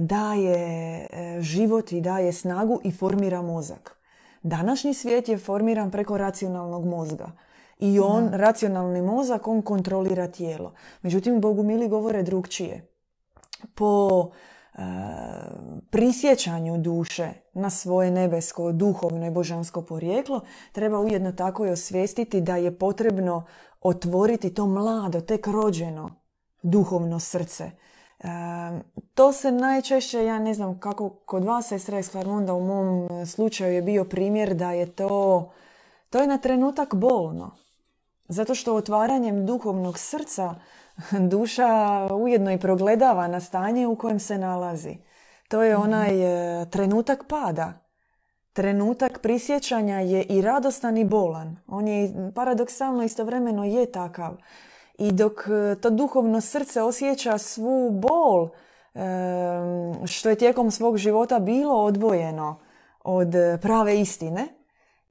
daje 0.00 1.06
život 1.40 1.92
i 1.92 2.00
daje 2.00 2.32
snagu 2.32 2.80
i 2.84 2.92
formira 2.92 3.42
mozak. 3.42 3.99
Današnji 4.42 4.94
svijet 4.94 5.28
je 5.28 5.38
formiran 5.38 5.90
preko 5.90 6.18
racionalnog 6.18 6.86
mozga. 6.86 7.32
I 7.78 8.00
on, 8.00 8.28
racionalni 8.32 9.02
mozak, 9.02 9.48
on 9.48 9.62
kontrolira 9.62 10.28
tijelo. 10.28 10.74
Međutim, 11.02 11.40
Bogumili 11.40 11.88
govore 11.88 12.22
drugčije. 12.22 12.86
Po 13.74 14.30
prisjećanju 15.90 16.78
duše 16.78 17.28
na 17.54 17.70
svoje 17.70 18.10
nebesko, 18.10 18.72
duhovno 18.72 19.26
i 19.26 19.30
božansko 19.30 19.82
porijeklo, 19.82 20.40
treba 20.72 20.98
ujedno 20.98 21.32
tako 21.32 21.66
i 21.66 21.70
osvijestiti 21.70 22.40
da 22.40 22.56
je 22.56 22.78
potrebno 22.78 23.44
otvoriti 23.80 24.54
to 24.54 24.66
mlado, 24.66 25.20
tek 25.20 25.46
rođeno 25.46 26.10
duhovno 26.62 27.20
srce. 27.20 27.70
To 29.14 29.32
se 29.32 29.52
najčešće, 29.52 30.24
ja 30.24 30.38
ne 30.38 30.54
znam 30.54 30.78
kako 30.80 31.08
kod 31.08 31.44
vas, 31.44 31.68
sestra 31.68 31.98
iz 31.98 32.10
Klarmonda, 32.10 32.54
u 32.54 32.60
mom 32.60 33.08
slučaju 33.26 33.74
je 33.74 33.82
bio 33.82 34.04
primjer 34.04 34.54
da 34.54 34.72
je 34.72 34.86
to, 34.86 35.52
to 36.10 36.18
je 36.18 36.26
na 36.26 36.38
trenutak 36.38 36.94
bolno. 36.94 37.50
Zato 38.28 38.54
što 38.54 38.74
otvaranjem 38.74 39.46
duhovnog 39.46 39.98
srca 39.98 40.54
duša 41.32 41.68
ujedno 42.12 42.52
i 42.52 42.58
progledava 42.58 43.28
na 43.28 43.40
stanje 43.40 43.86
u 43.86 43.96
kojem 43.96 44.20
se 44.20 44.38
nalazi. 44.38 44.96
To 45.48 45.62
je 45.62 45.74
mhm. 45.74 45.82
onaj 45.82 46.10
e, 46.22 46.66
trenutak 46.70 47.24
pada. 47.28 47.72
Trenutak 48.52 49.20
prisjećanja 49.22 50.00
je 50.00 50.22
i 50.22 50.42
radostan 50.42 50.96
i 50.96 51.04
bolan. 51.04 51.56
On 51.66 51.88
je 51.88 52.32
paradoksalno 52.34 53.02
istovremeno 53.02 53.64
je 53.64 53.92
takav. 53.92 54.36
I 55.00 55.12
dok 55.12 55.32
e, 55.48 55.80
to 55.80 55.90
duhovno 55.90 56.40
srce 56.40 56.82
osjeća 56.82 57.38
svu 57.38 57.90
bol 57.90 58.48
e, 58.48 59.00
što 60.06 60.28
je 60.28 60.34
tijekom 60.34 60.70
svog 60.70 60.96
života 60.96 61.38
bilo 61.38 61.74
odvojeno 61.74 62.60
od 63.04 63.32
prave 63.62 64.00
istine, 64.00 64.48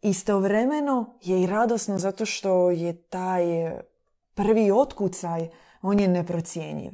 istovremeno 0.01 1.17
je 1.21 1.41
i 1.41 1.47
radosno 1.47 1.97
zato 1.99 2.25
što 2.25 2.69
je 2.69 3.01
taj 3.01 3.43
prvi 4.33 4.71
otkucaj 4.71 5.49
on 5.81 5.99
je 5.99 6.07
neprocjenjiv. 6.07 6.91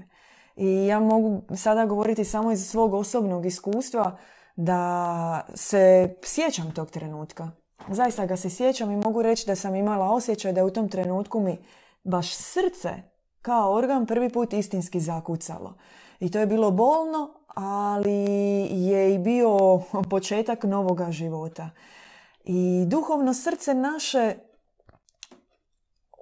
I 0.56 0.86
ja 0.86 1.00
mogu 1.00 1.42
sada 1.56 1.86
govoriti 1.86 2.24
samo 2.24 2.52
iz 2.52 2.68
svog 2.68 2.94
osobnog 2.94 3.46
iskustva 3.46 4.18
da 4.56 5.48
se 5.54 6.16
sjećam 6.24 6.72
tog 6.72 6.92
trenutka. 6.92 7.52
Zaista 7.90 8.26
ga 8.26 8.38
se 8.38 8.50
sjećam 8.50 8.92
i 8.92 8.98
mogu 8.98 9.22
reći 9.22 9.48
da 9.48 9.56
sam 9.56 9.76
imala 9.76 10.12
osjećaj 10.12 10.54
da 10.54 10.66
u 10.66 10.70
tom 10.70 10.90
trenutku 10.90 11.40
mi 11.40 11.58
baš 12.06 12.36
srce 12.36 12.90
kao 13.42 13.74
organ 13.74 14.06
prvi 14.06 14.30
put 14.30 14.54
istinski 14.54 15.00
zakucalo. 15.00 15.74
I 16.20 16.32
to 16.32 16.40
je 16.40 16.46
bilo 16.46 16.72
bolno, 16.72 17.34
ali 17.48 18.26
je 18.72 19.16
i 19.16 19.20
bio 19.20 19.58
početak 20.12 20.64
novoga 20.64 21.12
života. 21.12 21.70
I 22.44 22.86
duhovno 22.88 23.34
srce 23.34 23.74
naše, 23.74 24.36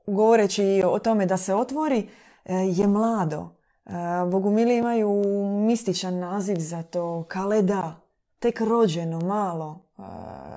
govoreći 0.08 0.84
o 0.86 1.00
tome 1.00 1.26
da 1.26 1.38
se 1.38 1.56
otvori, 1.56 2.08
E, 2.46 2.56
je 2.56 2.88
mlado. 2.88 3.50
E, 3.86 3.92
Bogumili 4.32 4.78
imaju 4.78 5.24
mističan 5.66 6.20
naziv 6.20 6.56
za 6.60 6.84
to, 6.84 7.24
kaleda, 7.28 7.96
tek 8.40 8.62
rođeno, 8.62 9.20
malo, 9.20 9.80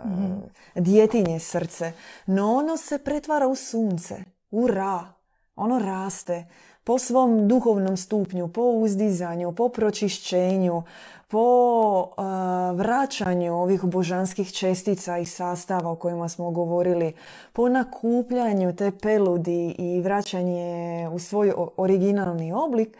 mm 0.04 0.36
djetinje 0.74 1.40
srce. 1.40 1.92
No 2.26 2.54
ono 2.54 2.76
se 2.76 2.98
pretvara 2.98 3.46
u 3.46 3.54
sunce, 3.54 4.24
u 4.50 4.66
ra. 4.66 5.15
Ono 5.56 5.78
raste 5.78 6.44
po 6.84 6.98
svom 6.98 7.48
duhovnom 7.48 7.96
stupnju, 7.96 8.48
po 8.48 8.62
uzdizanju, 8.62 9.52
po 9.52 9.68
pročišćenju, 9.68 10.82
po 11.28 11.44
vraćanju 12.74 13.54
ovih 13.54 13.84
božanskih 13.84 14.52
čestica 14.52 15.18
i 15.18 15.24
sastava 15.24 15.90
o 15.90 15.96
kojima 15.96 16.28
smo 16.28 16.50
govorili, 16.50 17.14
po 17.52 17.68
nakupljanju 17.68 18.76
te 18.76 18.90
peludi 18.90 19.74
i 19.78 20.00
vraćanje 20.00 21.08
u 21.12 21.18
svoj 21.18 21.52
originalni 21.76 22.52
oblik, 22.52 22.96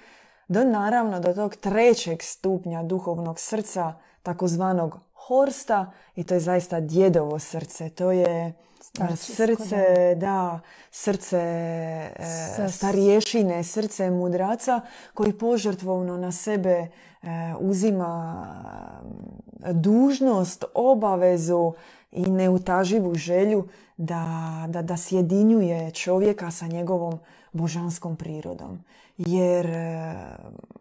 do 0.49 0.65
naravno 0.65 1.21
do 1.21 1.35
tog 1.35 1.57
trećeg 1.57 2.23
stupnja 2.23 2.83
duhovnog 2.83 3.41
srca, 3.41 3.95
takozvanog 4.23 4.99
horsta, 5.15 5.93
i 6.17 6.25
to 6.25 6.35
je 6.35 6.41
zaista 6.41 6.81
djedovo 6.81 7.39
srce. 7.39 7.89
To 7.91 8.13
je 8.13 8.53
srce, 9.17 10.15
da, 10.17 10.61
srce 10.91 11.39
e, 11.39 12.69
starješine, 12.69 13.65
srce 13.65 14.11
mudraca 14.11 14.81
koji 15.15 15.33
požrtvovno 15.33 16.17
na 16.17 16.33
sebe 16.33 16.71
e, 16.71 16.89
uzima 17.61 18.47
e, 19.65 19.73
dužnost, 19.73 20.65
obavezu 20.75 21.73
i 22.13 22.31
neutaživu 22.31 23.15
želju 23.15 23.69
da, 23.97 24.65
da, 24.69 24.83
da 24.83 24.97
sjedinjuje 24.97 25.91
čovjeka 25.91 26.51
sa 26.51 26.67
njegovom 26.67 27.19
božanskom 27.53 28.17
prirodom. 28.17 28.85
Jer 29.19 29.69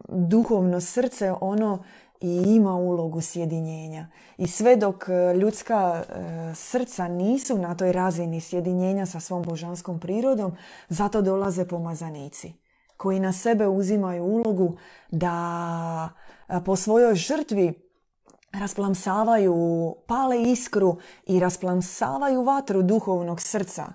duhovno 0.08 0.82
srce 0.82 1.34
ono 1.42 1.84
i 2.22 2.44
ima 2.48 2.76
ulogu 2.76 3.22
sjedinjenja. 3.22 4.08
I 4.38 4.48
sve 4.48 4.76
dok 4.76 5.10
e, 5.10 5.34
ljudska 5.38 6.04
e, 6.04 6.56
srca 6.56 7.08
nisu 7.08 7.58
na 7.58 7.76
toj 7.76 7.92
razini 7.92 8.42
sjedinjenja 8.42 9.06
sa 9.06 9.20
svom 9.20 9.44
božanskom 9.44 10.00
prirodom, 10.00 10.56
zato 10.90 11.22
dolaze 11.22 11.68
pomazanici 11.68 12.54
koji 12.98 13.20
na 13.20 13.34
sebe 13.34 13.68
uzimaju 13.68 14.24
ulogu 14.24 14.78
da 15.12 16.10
e, 16.48 16.64
po 16.66 16.76
svojoj 16.76 17.16
žrtvi 17.16 17.74
rasplamsavaju, 18.52 19.96
pale 20.08 20.42
iskru 20.42 20.98
i 21.26 21.40
rasplamsavaju 21.40 22.44
vatru 22.44 22.82
duhovnog 22.82 23.42
srca. 23.42 23.86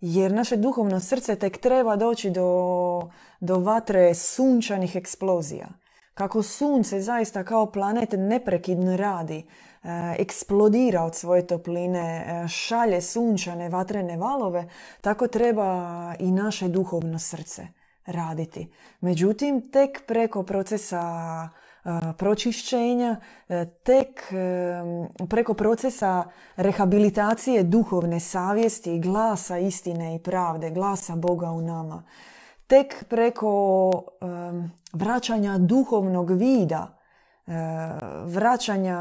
Jer 0.00 0.32
naše 0.32 0.56
duhovno 0.56 1.00
srce 1.00 1.36
tek 1.36 1.58
treba 1.58 1.96
doći 1.96 2.30
do, 2.30 3.10
do 3.40 3.58
vatre 3.58 4.14
sunčanih 4.14 4.96
eksplozija 4.96 5.68
kako 6.14 6.42
sunce 6.42 7.00
zaista 7.00 7.44
kao 7.44 7.72
planet 7.72 8.14
neprekidno 8.18 8.96
radi, 8.96 9.38
e, 9.38 9.44
eksplodira 10.18 11.02
od 11.02 11.14
svoje 11.14 11.46
topline, 11.46 12.24
e, 12.26 12.48
šalje 12.48 13.00
sunčane 13.00 13.68
vatrene 13.68 14.16
valove, 14.16 14.68
tako 15.00 15.26
treba 15.26 16.14
i 16.18 16.30
naše 16.30 16.68
duhovno 16.68 17.18
srce 17.18 17.66
raditi. 18.06 18.72
Međutim, 19.00 19.70
tek 19.70 20.06
preko 20.06 20.42
procesa 20.42 21.02
e, 21.84 21.88
pročišćenja, 22.18 23.16
tek 23.82 24.32
preko 25.28 25.54
procesa 25.54 26.24
rehabilitacije 26.56 27.62
duhovne 27.62 28.20
savjesti, 28.20 28.98
glasa 28.98 29.58
istine 29.58 30.14
i 30.14 30.18
pravde, 30.18 30.70
glasa 30.70 31.16
Boga 31.16 31.50
u 31.50 31.60
nama, 31.60 32.02
tek 32.72 33.04
preko 33.08 34.02
vraćanja 34.92 35.58
duhovnog 35.58 36.30
vida, 36.30 36.98
e, 37.46 37.52
vraćanja 38.24 38.98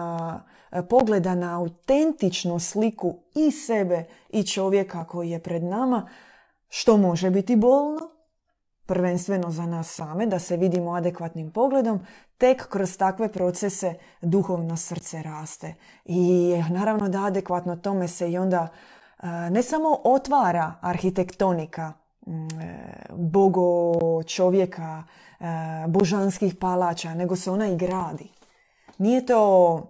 e, 0.71 0.87
pogleda 0.87 1.35
na 1.35 1.57
autentičnu 1.57 2.59
sliku 2.59 3.15
i 3.35 3.51
sebe 3.51 4.05
i 4.29 4.43
čovjeka 4.43 5.03
koji 5.05 5.29
je 5.29 5.43
pred 5.43 5.63
nama, 5.63 6.07
što 6.69 6.97
može 6.97 7.29
biti 7.29 7.55
bolno, 7.55 7.99
prvenstveno 8.85 9.51
za 9.51 9.65
nas 9.65 9.95
same, 9.95 10.25
da 10.25 10.39
se 10.39 10.57
vidimo 10.57 10.93
adekvatnim 10.93 11.51
pogledom, 11.51 11.99
tek 12.37 12.67
kroz 12.69 12.97
takve 12.97 13.31
procese 13.31 13.93
duhovno 14.21 14.77
srce 14.77 15.23
raste. 15.23 15.75
I 16.05 16.53
naravno 16.69 17.09
da 17.09 17.23
adekvatno 17.25 17.75
tome 17.75 18.07
se 18.07 18.31
i 18.31 18.37
onda 18.37 18.67
e, 18.67 19.27
ne 19.27 19.63
samo 19.63 19.97
otvara 20.03 20.73
arhitektonika 20.81 22.00
bogo 23.15 23.93
čovjeka, 24.23 25.03
e, 25.39 25.45
božanskih 25.87 26.55
palača, 26.55 27.13
nego 27.13 27.35
se 27.35 27.51
ona 27.51 27.67
i 27.67 27.77
gradi. 27.77 28.31
Nije 28.97 29.25
to 29.25 29.81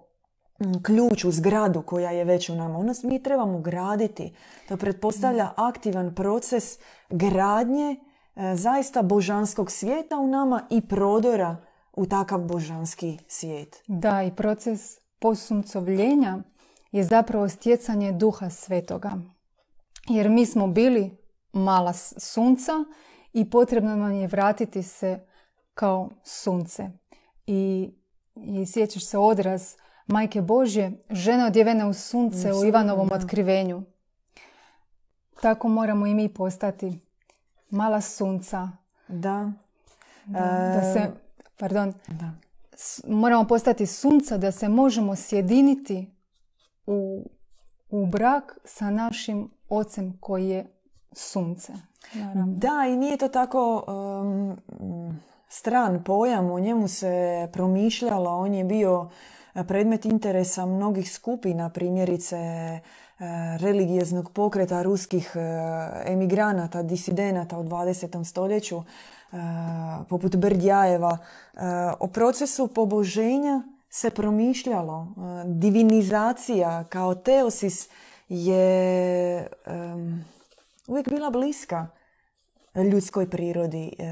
ključ 0.84 1.26
u 1.26 1.32
zgradu 1.32 1.82
koja 1.82 2.12
je 2.12 2.24
već 2.24 2.50
u 2.50 2.56
nama. 2.56 2.78
Ono 2.78 2.94
mi 3.04 3.24
trebamo 3.24 3.60
graditi. 3.60 4.34
To 4.68 4.78
pretpostavlja 4.78 5.54
aktivan 5.58 6.16
proces 6.16 6.80
gradnje 7.10 7.96
e, 8.36 8.56
zaista 8.56 9.02
božanskog 9.02 9.72
svijeta 9.72 10.18
u 10.18 10.28
nama 10.28 10.68
i 10.70 10.88
prodora 10.88 11.58
u 11.94 12.06
takav 12.06 12.40
božanski 12.40 13.18
svijet. 13.28 13.84
Da, 13.88 14.24
i 14.24 14.36
proces 14.36 14.98
posuncovljenja 15.20 16.38
je 16.92 17.04
zapravo 17.04 17.50
stjecanje 17.50 18.12
duha 18.12 18.50
svetoga. 18.50 19.12
Jer 20.10 20.30
mi 20.30 20.46
smo 20.46 20.68
bili 20.68 21.21
mala 21.54 21.94
sunca 21.94 22.72
i 23.34 23.50
potrebno 23.50 23.96
nam 23.96 24.12
je 24.14 24.28
vratiti 24.28 24.84
se 24.84 25.20
kao 25.74 26.10
sunce. 26.24 26.90
I, 27.48 27.92
i 28.36 28.66
sjećaš 28.66 29.06
se 29.06 29.18
odraz 29.18 29.76
Majke 30.08 30.42
Božje, 30.42 30.92
žena 31.10 31.46
odjevena 31.46 31.88
u 31.88 31.94
sunce 31.94 32.54
u 32.54 32.66
Ivanovom 32.66 33.10
otkrivenju. 33.12 33.84
Tako 35.42 35.68
moramo 35.68 36.08
i 36.08 36.14
mi 36.14 36.34
postati 36.34 37.00
mala 37.70 38.02
sunca. 38.02 38.70
Da. 39.08 39.52
Da, 40.26 40.94
se, 40.94 41.00
E, 41.00 41.12
pardon, 41.58 41.94
da. 42.08 42.32
moramo 43.08 43.48
postati 43.48 43.86
sunca 43.86 44.38
da 44.38 44.52
se 44.52 44.70
možemo 44.70 45.16
sjediniti 45.16 46.12
u, 46.86 47.30
u 47.90 48.06
brak 48.06 48.58
sa 48.66 48.90
našim 48.90 49.52
ocem 49.70 50.18
koji 50.20 50.50
je 50.50 50.81
sunce. 51.12 51.74
Naravno. 52.14 52.46
Da, 52.48 52.86
i 52.90 52.98
nije 52.98 53.18
to 53.18 53.28
tako 53.28 53.84
um, 53.88 54.58
stran 55.50 56.04
pojam, 56.04 56.52
o 56.52 56.60
njemu 56.60 56.88
se 56.88 57.50
promišljalo, 57.54 58.30
on 58.38 58.54
je 58.54 58.64
bio 58.64 59.10
predmet 59.68 60.06
interesa 60.06 60.66
mnogih 60.66 61.12
skupina, 61.12 61.70
primjerice 61.70 62.36
e, 62.38 62.82
religioznog 63.58 64.32
pokreta 64.32 64.82
ruskih 64.82 65.32
e, 65.36 65.40
emigranata, 66.12 66.84
disidenata 66.84 67.58
u 67.58 67.64
20. 67.64 68.24
stoljeću, 68.24 68.78
e, 68.78 68.84
poput 70.10 70.36
Berdjajeva. 70.36 71.18
E, 71.54 71.60
O 72.00 72.08
procesu 72.08 72.68
poboženja 72.68 73.62
se 73.90 74.10
promišljalo. 74.10 75.08
Divinizacija 75.46 76.84
kao 76.84 77.16
teosis 77.16 77.90
je 78.30 79.48
uvijek 80.92 81.10
bila 81.10 81.30
bliska 81.30 81.88
ljudskoj 82.76 83.30
prirodi. 83.30 83.92
E, 84.00 84.06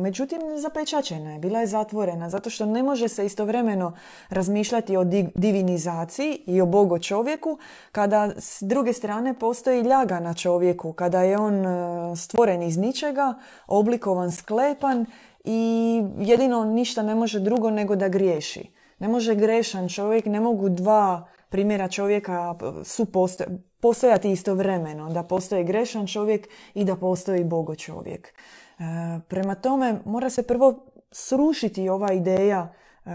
Međutim, 0.00 0.40
zapečačena 0.56 1.32
je, 1.32 1.38
bila 1.38 1.60
je 1.60 1.66
zatvorena, 1.66 2.30
zato 2.30 2.50
što 2.50 2.66
ne 2.66 2.82
može 2.82 3.08
se 3.08 3.26
istovremeno 3.26 3.92
razmišljati 4.30 4.96
o 4.96 5.04
di- 5.04 5.28
divinizaciji 5.34 6.42
i 6.46 6.60
o 6.60 6.66
bogo 6.66 6.98
čovjeku, 6.98 7.58
kada 7.92 8.30
s 8.38 8.62
druge 8.62 8.92
strane 8.92 9.34
postoji 9.34 9.82
ljaga 9.82 10.20
na 10.20 10.34
čovjeku, 10.34 10.92
kada 10.92 11.22
je 11.22 11.38
on 11.38 11.66
e, 11.66 12.16
stvoren 12.16 12.62
iz 12.62 12.76
ničega, 12.76 13.34
oblikovan, 13.66 14.32
sklepan 14.32 15.06
i 15.44 16.02
jedino 16.18 16.64
ništa 16.64 17.02
ne 17.02 17.14
može 17.14 17.40
drugo 17.40 17.70
nego 17.70 17.96
da 17.96 18.08
griješi. 18.08 18.70
Ne 18.98 19.08
može 19.08 19.34
grešan 19.34 19.88
čovjek, 19.88 20.26
ne 20.26 20.40
mogu 20.40 20.68
dva 20.68 21.26
primjera 21.48 21.88
čovjeka 21.88 22.54
su 22.84 23.04
posto- 23.04 23.44
postojati 23.80 24.30
istovremeno. 24.30 25.08
Da 25.10 25.22
postoji 25.22 25.64
grešan 25.64 26.06
čovjek 26.06 26.48
i 26.74 26.84
da 26.84 26.96
postoji 26.96 27.44
bogo 27.44 27.74
čovjek. 27.74 28.28
E, 28.28 28.82
prema 29.28 29.54
tome, 29.54 30.00
mora 30.04 30.30
se 30.30 30.42
prvo 30.42 30.86
srušiti 31.10 31.88
ova 31.88 32.12
ideja 32.12 32.72
e, 33.04 33.10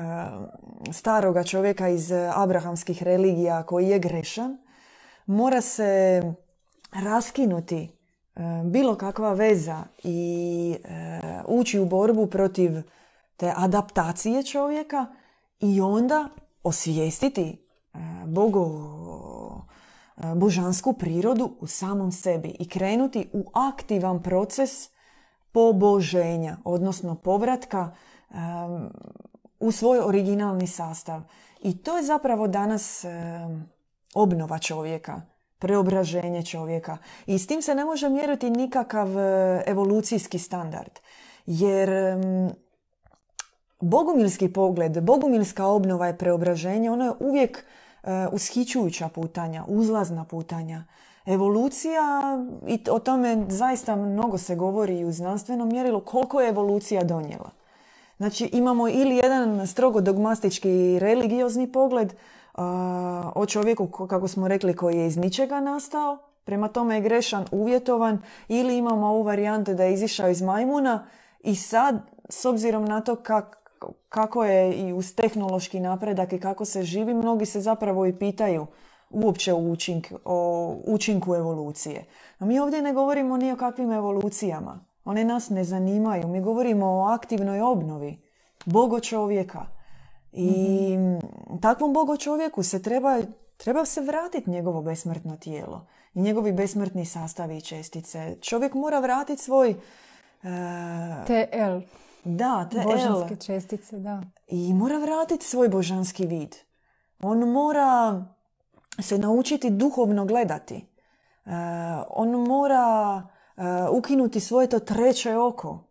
staroga 0.91 1.43
čovjeka 1.43 1.89
iz 1.89 2.12
abrahamskih 2.36 3.04
religija 3.04 3.63
koji 3.63 3.88
je 3.88 3.99
grešan. 3.99 4.58
Mora 5.26 5.62
se 5.62 6.21
raskinuti 6.91 7.89
e, 8.36 8.41
bilo 8.65 8.95
kakva 8.95 9.34
veza 9.34 9.84
i 10.04 10.76
e, 10.84 11.19
ući 11.47 11.80
u 11.80 11.86
borbu 11.86 12.28
protiv 12.28 12.71
te 13.38 13.54
adaptacije 13.56 14.43
čovjeka 14.43 15.06
i 15.60 15.82
onda 15.82 16.30
osvijestiti 16.63 17.58
e, 17.93 17.97
bogo, 18.26 18.65
e, 18.65 19.02
božansku 20.36 20.93
prirodu 20.93 21.56
u 21.60 21.67
samom 21.67 22.12
sebi 22.12 22.56
i 22.60 22.69
krenuti 22.69 23.30
u 23.34 23.45
aktivan 23.54 24.23
proces 24.23 24.89
poboženja, 25.52 26.58
odnosno 26.63 27.15
povratka 27.15 27.91
u 29.60 29.71
svoj 29.71 29.99
originalni 29.99 30.67
sastav. 30.67 31.21
I 31.62 31.78
to 31.78 31.97
je 31.97 32.04
zapravo 32.04 32.47
danas 32.47 33.06
obnova 34.13 34.60
čovjeka, 34.60 35.21
preobraženje 35.60 36.45
čovjeka. 36.45 36.97
I 37.26 37.39
s 37.39 37.47
tim 37.47 37.62
se 37.62 37.76
ne 37.76 37.86
može 37.86 38.10
mjeriti 38.10 38.49
nikakav 38.49 39.19
e, 39.19 39.63
evolucijski 39.67 40.39
standard. 40.39 40.99
Jer 41.45 41.89
bogumilski 43.80 44.54
pogled, 44.54 45.04
bogumilska 45.04 45.65
obnova 45.65 46.08
je 46.08 46.17
preobraženje, 46.17 46.91
ono 46.91 47.06
je 47.06 47.12
uvijek 47.19 47.58
e, 47.58 47.82
ushićujuća 48.31 49.09
putanja, 49.09 49.63
uzlazna 49.67 50.23
putanja. 50.23 50.83
Evolucija, 51.25 52.01
i 52.67 52.79
o 52.91 52.99
tome 52.99 53.45
zaista 53.49 53.95
mnogo 53.95 54.37
se 54.37 54.55
govori 54.55 55.05
u 55.05 55.11
znanstvenom 55.11 55.69
mjerilu, 55.69 56.01
koliko 56.01 56.41
je 56.41 56.49
evolucija 56.49 57.03
donijela. 57.03 57.49
Znači 58.17 58.49
imamo 58.53 58.87
ili 58.87 59.15
jedan 59.15 59.67
strogo 59.67 60.01
dogmastički 60.01 60.99
religiozni 60.99 61.71
pogled 61.71 62.13
a, 62.55 63.31
o 63.35 63.45
čovjeku, 63.45 63.87
ko- 63.87 64.07
kako 64.07 64.27
smo 64.27 64.47
rekli, 64.47 64.75
koji 64.75 64.97
je 64.97 65.07
iz 65.07 65.17
ničega 65.17 65.59
nastao, 65.59 66.17
prema 66.45 66.67
tome 66.67 66.95
je 66.95 67.01
grešan, 67.01 67.45
uvjetovan, 67.51 68.21
ili 68.47 68.77
imamo 68.77 69.07
ovu 69.07 69.23
varijantu 69.23 69.73
da 69.73 69.83
je 69.83 69.93
izišao 69.93 70.29
iz 70.29 70.41
majmuna 70.41 71.07
i 71.39 71.55
sad, 71.55 71.95
s 72.29 72.45
obzirom 72.45 72.85
na 72.85 73.01
to 73.01 73.15
kak- 73.15 73.62
kako 74.09 74.45
je 74.45 74.73
i 74.73 74.93
uz 74.93 75.15
tehnološki 75.15 75.79
napredak 75.79 76.33
i 76.33 76.39
kako 76.39 76.65
se 76.65 76.83
živi, 76.83 77.13
mnogi 77.13 77.45
se 77.45 77.61
zapravo 77.61 78.05
i 78.05 78.19
pitaju 78.19 78.67
uopće 79.09 79.53
o, 79.53 79.57
učink, 79.57 80.07
o 80.25 80.77
učinku 80.85 81.35
evolucije. 81.35 82.05
A 82.39 82.45
mi 82.45 82.59
ovdje 82.59 82.81
ne 82.81 82.93
govorimo 82.93 83.37
ni 83.37 83.51
o 83.51 83.57
kakvim 83.57 83.91
evolucijama. 83.91 84.85
One 85.05 85.23
nas 85.23 85.49
ne 85.49 85.63
zanimaju. 85.63 86.27
Mi 86.27 86.41
govorimo 86.41 86.85
o 86.85 87.05
aktivnoj 87.05 87.61
obnovi 87.61 88.21
bogo 88.65 88.99
čovjeka. 88.99 89.65
I 90.31 90.97
takvom 91.61 91.93
bogo 91.93 92.17
čovjeku 92.17 92.63
se 92.63 92.81
treba, 92.81 93.19
treba 93.57 93.85
se 93.85 94.01
vratiti 94.01 94.49
njegovo 94.49 94.81
besmrtno 94.81 95.37
tijelo 95.37 95.87
i 96.13 96.21
njegovi 96.21 96.51
besmrtni 96.51 97.05
sastavi 97.05 97.57
i 97.57 97.61
čestice. 97.61 98.37
Čovjek 98.41 98.73
mora 98.73 98.99
vratiti 98.99 99.41
svoj... 99.41 99.69
e, 99.69 99.75
TL, 101.27 102.02
da, 102.23 102.69
te 102.71 102.81
božanske 102.83 103.36
čestice, 103.36 103.99
da. 103.99 104.21
i 104.47 104.73
mora 104.73 104.97
vratiti 104.97 105.45
svoj 105.45 105.69
božanski 105.69 106.25
vid. 106.25 106.55
On 107.21 107.39
mora 107.39 108.23
se 108.99 109.17
naučiti 109.17 109.69
duhovno 109.69 110.25
gledati. 110.25 110.75
E, 110.75 111.49
on 112.09 112.29
mora 112.29 113.21
e, 113.57 113.62
ukinuti 113.91 114.39
svoje 114.39 114.67
to 114.67 114.79
treće 114.79 115.38
oko 115.38 115.83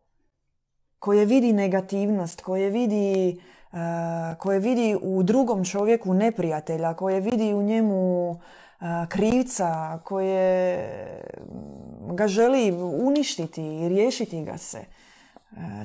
koje 0.99 1.25
vidi 1.25 1.53
negativnost, 1.53 2.41
koje 2.41 2.71
vidi, 2.71 3.41
e, 3.73 3.77
koje 4.39 4.59
vidi 4.59 4.97
u 5.03 5.23
drugom 5.23 5.65
čovjeku 5.65 6.15
neprijatelja, 6.15 6.95
koje 6.95 7.21
vidi 7.21 7.55
u 7.55 7.63
njemu 7.63 8.41
krivca, 9.09 10.01
koje 10.05 10.89
ga 12.13 12.29
želi 12.29 12.73
uništiti 13.03 13.63
i 13.63 13.89
riješiti 13.89 14.45
ga 14.45 14.59
se. 14.59 14.85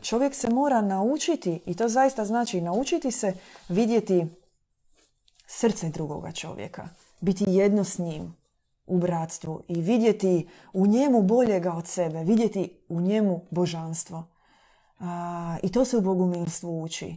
Čovjek 0.02 0.36
se 0.36 0.50
mora 0.50 0.82
naučiti, 0.82 1.62
i 1.66 1.76
to 1.76 1.88
zaista 1.88 2.26
znači 2.26 2.62
naučiti 2.62 3.12
se 3.12 3.34
vidjeti 3.70 4.26
srce 5.48 5.90
drugoga 5.90 6.32
čovjeka, 6.32 6.90
biti 7.22 7.46
jedno 7.48 7.84
s 7.84 8.00
njim 8.00 8.36
u 8.88 8.98
bratstvu 8.98 9.64
i 9.68 9.82
vidjeti 9.82 10.48
u 10.74 10.88
njemu 10.88 11.22
boljega 11.22 11.74
od 11.74 11.88
sebe, 11.88 12.24
vidjeti 12.24 12.80
u 12.90 13.02
njemu 13.02 13.42
božanstvo. 13.52 14.28
I 15.64 15.72
to 15.72 15.86
se 15.86 15.98
u 15.98 16.02
bogumilstvu 16.02 16.84
uči. 16.84 17.16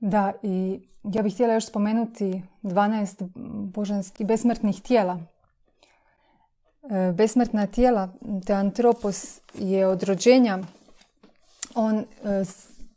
Da, 0.00 0.32
i 0.42 0.88
ja 1.02 1.22
bih 1.22 1.34
htjela 1.34 1.54
još 1.54 1.66
spomenuti 1.66 2.42
12 2.62 3.28
božanskih 3.72 4.26
besmrtnih 4.26 4.82
tijela. 4.82 5.20
E, 6.90 7.12
Besmrtna 7.12 7.66
tijela, 7.66 8.08
te 8.46 8.52
antropos 8.52 9.40
je 9.54 9.86
od 9.86 10.02
rođenja, 10.02 10.58
on 11.74 11.98
e, 11.98 12.04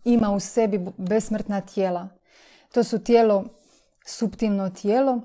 ima 0.06 0.32
u 0.32 0.40
sebi 0.40 0.80
besmrtna 0.98 1.62
tijela. 1.62 2.10
To 2.74 2.84
su 2.84 3.00
tijelo, 3.00 3.46
suptilno 4.06 4.70
tijelo, 4.70 5.22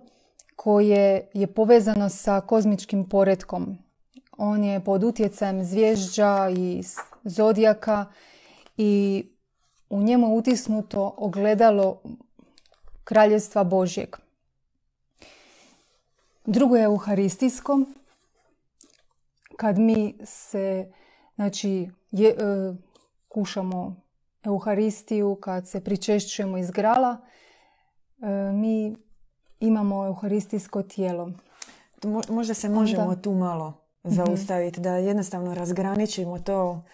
koje 0.57 1.29
je 1.35 1.47
povezano 1.47 2.09
sa 2.09 2.41
kozmičkim 2.41 3.09
poretkom. 3.09 3.79
On 4.39 4.65
je 4.65 4.85
pod 4.85 5.05
utjecajem 5.05 5.65
zvježđa 5.65 6.51
i 6.57 6.83
zodijaka 7.25 8.07
i 8.77 9.25
u 9.91 10.03
njemu 10.03 10.27
je 10.27 10.39
utisnuto 10.39 11.15
ogledalo 11.17 12.01
kraljevstva 13.05 13.65
Božjeg. 13.65 14.17
Drugo 16.45 16.77
je 16.77 16.85
euharistijsko, 16.85 17.81
kad 19.57 19.79
mi 19.79 20.19
se, 20.25 20.93
znači, 21.35 21.91
je, 22.11 22.31
e, 22.31 22.35
kušamo 23.29 23.97
euharistiju, 24.45 25.35
kad 25.37 25.69
se 25.69 25.85
pričešćujemo 25.85 26.59
iz 26.59 26.71
grala, 26.71 27.17
e, 28.19 28.27
mi 28.53 28.97
imamo 29.61 30.07
euharistijsko 30.07 30.83
tijelo. 30.83 31.31
Tu 32.01 32.09
mo- 32.09 32.31
Možda 32.31 32.55
se 32.55 32.69
možemo 32.69 33.03
Onda- 33.03 33.23
tu 33.23 33.33
malo 33.33 33.73
zaustaviti, 34.05 34.81
da 34.81 34.91
jednostavno 34.93 35.55
razgraničimo 35.55 36.39
to 36.39 36.85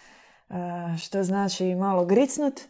e, 0.51 0.55
što 0.99 1.25
znači 1.25 1.75
malo 1.75 2.05
gricnut 2.05 2.61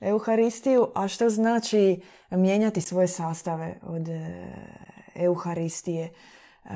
Euharistiju, 0.00 0.88
a 0.94 1.08
što 1.08 1.30
znači 1.30 2.00
mijenjati 2.30 2.80
svoje 2.80 3.08
sastave 3.08 3.78
od 3.82 4.08
e, 4.08 4.46
Euharistije. 5.14 6.04
E, 6.04 6.68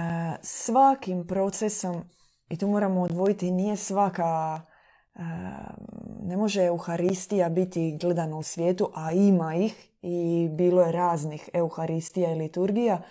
svakim 0.43 1.27
procesom, 1.27 2.05
i 2.51 2.57
tu 2.57 2.69
moramo 2.69 3.01
odvojiti, 3.01 3.51
nije 3.51 3.77
svaka, 3.77 4.61
e, 5.15 5.21
ne 6.23 6.37
može 6.37 6.65
Euharistija 6.65 7.49
biti 7.49 7.99
gledana 8.01 8.37
u 8.37 8.43
svijetu, 8.43 8.91
a 8.95 9.13
ima 9.13 9.55
ih 9.55 9.89
i 10.03 10.49
bilo 10.53 10.83
je 10.83 10.93
raznih 10.93 11.51
Euharistija 11.53 12.33
i 12.33 12.39
liturgija, 12.39 13.03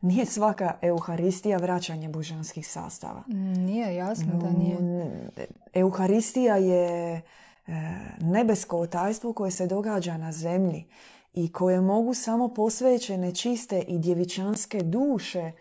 nije 0.00 0.26
svaka 0.26 0.78
Euharistija 0.82 1.58
vraćanje 1.58 2.08
božanskih 2.08 2.68
sastava. 2.68 3.22
Nije, 3.56 3.94
jasno 3.94 4.32
da 4.34 4.50
nije. 4.50 4.76
Euharistija 5.74 6.56
je 6.56 7.22
nebesko 8.20 8.86
tajstvo 8.86 9.32
koje 9.32 9.50
se 9.50 9.66
događa 9.66 10.16
na 10.16 10.32
zemlji 10.32 10.84
i 11.34 11.52
koje 11.52 11.80
mogu 11.80 12.14
samo 12.14 12.48
posvećene 12.48 13.34
čiste 13.34 13.80
i 13.80 13.98
djevičanske 13.98 14.82
duše 14.82 15.52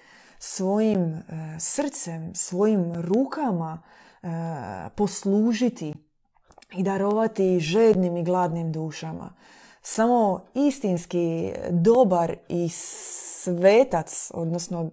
svojim 0.46 1.14
e, 1.14 1.22
srcem, 1.60 2.36
svojim 2.36 2.94
rukama 2.94 3.82
e, 3.82 4.28
poslužiti 4.96 5.94
i 6.78 6.84
darovati 6.84 7.60
žednim 7.60 8.18
i 8.18 8.24
gladnim 8.24 8.72
dušama. 8.72 9.34
Samo 9.82 10.46
istinski 10.54 11.54
dobar 11.70 12.36
i 12.50 12.70
svetac, 12.70 14.32
odnosno 14.34 14.92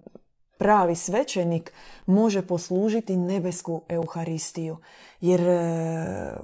pravi 0.63 0.95
svećenik, 0.95 1.73
može 2.05 2.41
poslužiti 2.47 3.17
nebesku 3.17 3.81
Euharistiju 3.89 4.77
jer 5.21 5.41
e, 5.41 6.35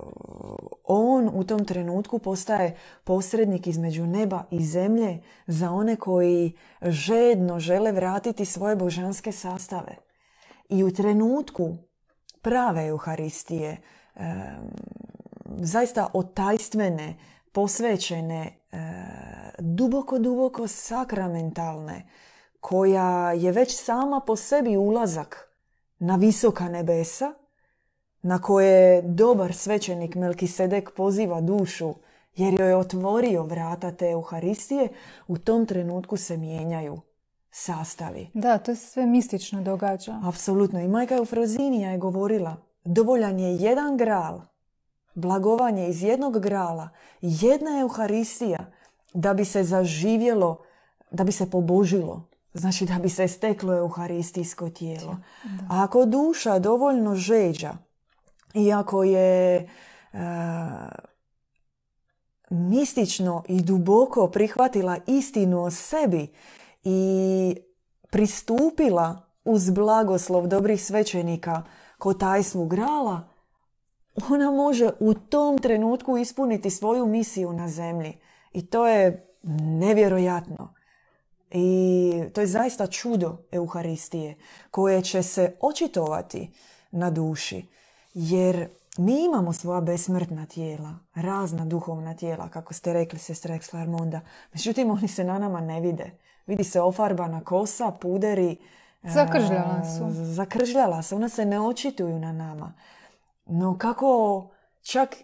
on 0.83 1.29
u 1.33 1.43
tom 1.43 1.65
trenutku 1.65 2.19
postaje 2.19 2.75
posrednik 3.03 3.67
između 3.67 4.05
neba 4.05 4.43
i 4.51 4.65
zemlje 4.65 5.21
za 5.47 5.71
one 5.71 5.95
koji 5.95 6.53
žedno 6.81 7.59
žele 7.59 7.91
vratiti 7.91 8.45
svoje 8.45 8.75
božanske 8.75 9.31
sastave. 9.31 9.95
I 10.69 10.83
u 10.83 10.93
trenutku 10.93 11.77
prave 12.41 12.87
Euharistije, 12.87 13.77
e, 14.15 14.21
zaista 15.45 16.07
otajstvene, 16.13 17.17
posvećene, 17.51 18.59
e, 18.71 18.79
duboko, 19.59 20.19
duboko 20.19 20.67
sakramentalne, 20.67 22.05
koja 22.59 23.31
je 23.31 23.51
već 23.51 23.83
sama 23.83 24.19
po 24.27 24.35
sebi 24.35 24.77
ulazak 24.77 25.49
na 25.99 26.15
visoka 26.15 26.69
nebesa, 26.69 27.33
na 28.21 28.41
koje 28.41 29.01
dobar 29.01 29.53
svećenik 29.53 30.15
Melkisedek 30.15 30.91
poziva 30.95 31.41
dušu 31.41 31.93
jer 32.35 32.59
joj 32.59 32.69
je 32.69 32.75
otvorio 32.75 33.43
vrata 33.43 33.91
te 33.91 34.09
Euharistije, 34.09 34.89
u 35.27 35.37
tom 35.37 35.65
trenutku 35.65 36.17
se 36.17 36.37
mijenjaju 36.37 37.01
sastavi. 37.51 38.29
Da, 38.33 38.57
to 38.57 38.75
se 38.75 38.87
sve 38.87 39.05
mistično 39.05 39.61
događa. 39.61 40.19
Apsolutno. 40.23 40.79
I 40.79 40.87
majka 40.87 41.15
Eufrozinija 41.15 41.91
je 41.91 41.97
govorila, 41.97 42.55
dovoljan 42.83 43.39
je 43.39 43.55
jedan 43.55 43.97
gral, 43.97 44.41
blagovanje 45.15 45.87
iz 45.87 46.03
jednog 46.03 46.39
grala, 46.39 46.89
jedna 47.21 47.79
Euharistija, 47.79 48.71
da 49.13 49.33
bi 49.33 49.45
se 49.45 49.63
zaživjelo, 49.63 50.63
da 51.11 51.23
bi 51.23 51.31
se 51.31 51.51
pobožilo. 51.51 52.28
Znači 52.53 52.85
da 52.85 52.99
bi 52.99 53.09
se 53.09 53.27
steklo 53.27 53.77
euharistijsko 53.77 54.69
tijelo. 54.69 55.17
A 55.69 55.83
ako 55.83 56.05
duša 56.05 56.59
dovoljno 56.59 57.15
žeđa, 57.15 57.73
iako 58.53 59.03
je 59.03 59.55
e, 59.55 59.67
mistično 62.49 63.43
i 63.47 63.61
duboko 63.61 64.27
prihvatila 64.27 64.97
istinu 65.07 65.63
o 65.63 65.71
sebi 65.71 66.27
i 66.83 67.55
pristupila 68.09 69.21
uz 69.45 69.69
blagoslov 69.69 70.47
dobrih 70.47 70.85
svećenika 70.85 71.63
kod 71.97 72.19
tajstvu 72.19 72.65
grala, 72.65 73.29
ona 74.29 74.51
može 74.51 74.89
u 74.99 75.13
tom 75.13 75.57
trenutku 75.57 76.17
ispuniti 76.17 76.69
svoju 76.69 77.05
misiju 77.05 77.53
na 77.53 77.67
zemlji. 77.67 78.17
I 78.53 78.65
to 78.65 78.87
je 78.87 79.27
nevjerojatno. 79.79 80.73
I 81.51 82.23
to 82.33 82.41
je 82.41 82.47
zaista 82.47 82.87
čudo 82.87 83.37
Euharistije 83.51 84.35
koje 84.71 85.01
će 85.01 85.23
se 85.23 85.55
očitovati 85.61 86.51
na 86.91 87.09
duši. 87.09 87.65
Jer 88.13 88.69
mi 88.97 89.25
imamo 89.25 89.53
svoja 89.53 89.81
besmrtna 89.81 90.45
tijela, 90.45 90.95
razna 91.15 91.65
duhovna 91.65 92.13
tijela, 92.13 92.49
kako 92.49 92.73
ste 92.73 92.93
rekli, 92.93 93.19
sestra 93.19 93.55
Exlarmonda. 93.55 94.19
Međutim, 94.53 94.91
oni 94.91 95.07
se 95.07 95.23
na 95.23 95.39
nama 95.39 95.61
ne 95.61 95.81
vide. 95.81 96.11
Vidi 96.47 96.63
se 96.63 96.81
ofarbana 96.81 97.43
kosa, 97.43 97.91
puderi. 97.91 98.57
Zakržljala 99.03 99.81
su. 99.97 100.05
zakržljala 100.11 101.01
se. 101.01 101.15
Ona 101.15 101.29
se 101.29 101.45
ne 101.45 101.61
očituju 101.61 102.19
na 102.19 102.31
nama. 102.31 102.73
No 103.45 103.77
kako 103.77 104.49
čak 104.81 105.15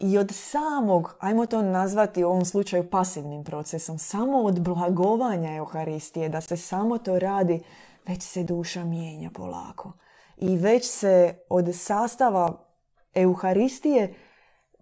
i 0.00 0.18
od 0.18 0.32
samog, 0.34 1.16
ajmo 1.20 1.46
to 1.46 1.62
nazvati 1.62 2.24
u 2.24 2.28
ovom 2.28 2.44
slučaju 2.44 2.90
pasivnim 2.90 3.44
procesom, 3.44 3.98
samo 3.98 4.38
od 4.42 4.60
blagovanja 4.60 5.56
Euharistije, 5.56 6.28
da 6.28 6.40
se 6.40 6.56
samo 6.56 6.98
to 6.98 7.18
radi, 7.18 7.60
već 8.06 8.22
se 8.22 8.42
duša 8.42 8.84
mijenja 8.84 9.30
polako 9.34 9.92
i 10.36 10.56
već 10.56 10.90
se 10.90 11.38
od 11.48 11.74
sastava 11.74 12.64
Euharistije 13.14 14.14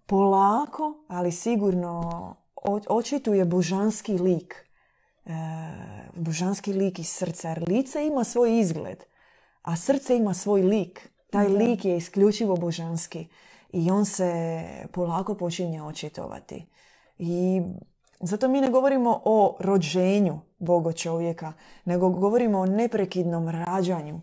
polako, 0.05 1.03
ali 1.07 1.31
sigurno 1.31 2.35
očituje 2.89 3.45
božanski 3.45 4.17
lik. 4.17 4.55
E, 5.25 5.31
božanski 6.15 6.73
lik 6.73 6.99
iz 6.99 7.09
srca. 7.09 7.49
Jer 7.49 7.63
lice 7.67 8.07
ima 8.07 8.23
svoj 8.23 8.59
izgled, 8.59 9.03
a 9.61 9.75
srce 9.75 10.17
ima 10.17 10.33
svoj 10.33 10.61
lik. 10.61 11.09
Taj 11.31 11.47
lik 11.47 11.85
je 11.85 11.97
isključivo 11.97 12.55
božanski 12.55 13.27
i 13.69 13.91
on 13.91 14.05
se 14.05 14.61
polako 14.91 15.35
počinje 15.35 15.83
očitovati. 15.83 16.65
I 17.17 17.61
zato 18.19 18.47
mi 18.47 18.61
ne 18.61 18.69
govorimo 18.69 19.21
o 19.25 19.57
rođenju 19.59 20.39
Boga 20.59 20.91
čovjeka, 20.91 21.53
nego 21.85 22.09
govorimo 22.09 22.59
o 22.59 22.65
neprekidnom 22.65 23.49
rađanju 23.49 24.21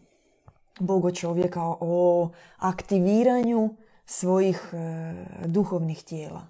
Bogo 0.80 1.11
čovjeka, 1.11 1.61
o 1.80 2.30
aktiviranju 2.59 3.76
svojih 4.07 4.70
e, 4.72 5.14
duhovnih 5.47 6.03
tijela. 6.05 6.47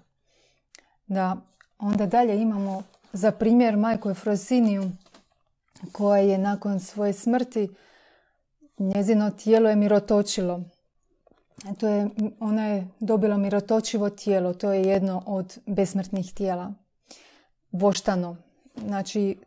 Da, 1.07 1.37
onda 1.79 2.05
dalje 2.05 2.41
imamo 2.41 2.83
za 3.13 3.31
primjer 3.31 3.77
majku 3.77 4.09
Efrosiniju 4.09 4.91
koja 5.91 6.21
je 6.21 6.37
nakon 6.37 6.79
svoje 6.79 7.13
smrti 7.13 7.69
njezino 8.79 9.29
tijelo 9.29 9.69
je 9.69 9.75
mirotočilo. 9.75 10.61
To 11.73 11.87
je, 11.87 12.09
ona 12.39 12.67
je 12.67 12.87
dobila 12.99 13.37
mirotočivo 13.37 14.09
tijelo, 14.09 14.53
to 14.53 14.73
je 14.73 14.81
jedno 14.81 15.23
od 15.25 15.59
besmrtnih 15.65 16.33
tijela. 16.33 16.73
Voštano. 17.71 18.37
Znači, 18.75 19.37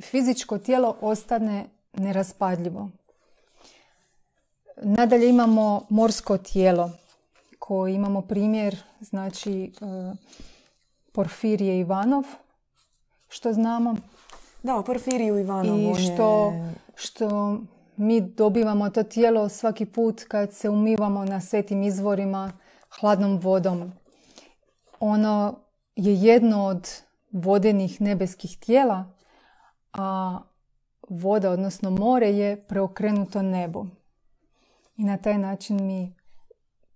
fizičko 0.00 0.58
tijelo 0.58 0.96
ostane 1.00 1.64
nerazpadljivo. 1.92 2.90
Nadalje 4.82 5.28
imamo 5.28 5.86
morsko 5.88 6.38
tijelo 6.38 6.90
koji 7.58 7.94
imamo 7.94 8.20
primjer, 8.20 8.76
znači 9.00 9.62
e, 9.62 9.68
Porfirije 11.12 11.80
Ivanov, 11.80 12.24
što 13.28 13.52
znamo. 13.52 13.96
Da, 14.62 14.76
o 14.76 14.82
Porfiriju 14.82 15.38
Ivanov. 15.38 15.78
I 15.78 15.94
što, 15.94 16.52
što 16.94 17.58
mi 17.98 18.20
dobivamo 18.20 18.90
to 18.90 19.02
tijelo 19.02 19.48
svaki 19.48 19.86
put 19.86 20.24
kad 20.28 20.52
se 20.52 20.68
umivamo 20.68 21.24
na 21.24 21.40
svetim 21.40 21.82
izvorima 21.82 22.52
hladnom 23.00 23.38
vodom. 23.38 23.92
Ono 25.00 25.58
je 25.96 26.14
jedno 26.14 26.64
od 26.64 26.88
vodenih 27.32 28.00
nebeskih 28.00 28.58
tijela, 28.58 29.12
a 29.92 30.38
voda, 31.08 31.50
odnosno 31.50 31.90
more, 31.90 32.30
je 32.30 32.64
preokrenuto 32.66 33.42
nebo. 33.42 33.86
I 34.96 35.04
na 35.04 35.16
taj 35.16 35.38
način 35.38 35.86
mi 35.86 36.14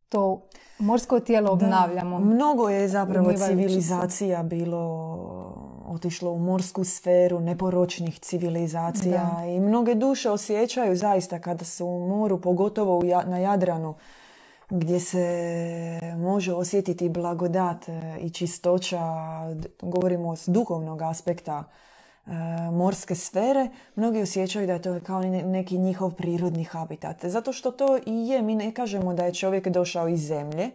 to 0.08 0.48
morsko 0.78 1.20
tijelo 1.20 1.52
obnavljamo. 1.52 2.18
Mnogo 2.18 2.68
je 2.68 2.88
zapravo 2.88 3.32
civilizacija 3.32 4.42
bilo 4.42 5.71
otišlo 5.92 6.30
u 6.30 6.38
morsku 6.38 6.84
sferu 6.84 7.40
neporočnih 7.40 8.18
civilizacija 8.18 9.44
i 9.56 9.60
mnoge 9.60 9.94
duše 9.94 10.30
osjećaju 10.30 10.96
zaista 10.96 11.38
kada 11.38 11.64
su 11.64 11.86
u 11.86 12.08
moru, 12.08 12.40
pogotovo 12.40 13.02
na 13.26 13.38
Jadranu, 13.38 13.94
gdje 14.70 15.00
se 15.00 16.00
može 16.16 16.52
osjetiti 16.52 17.08
blagodat 17.08 17.88
e, 17.88 18.18
i 18.20 18.30
čistoća, 18.30 19.00
govorimo 19.82 20.36
s 20.36 20.48
duhovnog 20.48 21.02
aspekta 21.02 21.64
E, 22.26 22.70
morske 22.70 23.14
sfere, 23.14 23.68
mnogi 23.96 24.22
osjećaju 24.22 24.66
da 24.66 24.72
je 24.72 24.82
to 24.82 25.00
kao 25.00 25.22
neki 25.22 25.78
njihov 25.78 26.10
prirodni 26.10 26.64
habitat. 26.64 27.24
Zato 27.24 27.52
što 27.52 27.70
to 27.70 27.98
i 28.06 28.28
je, 28.28 28.42
mi 28.42 28.54
ne 28.54 28.74
kažemo 28.74 29.14
da 29.14 29.24
je 29.24 29.34
čovjek 29.34 29.68
došao 29.68 30.08
iz 30.08 30.26
zemlje 30.26 30.70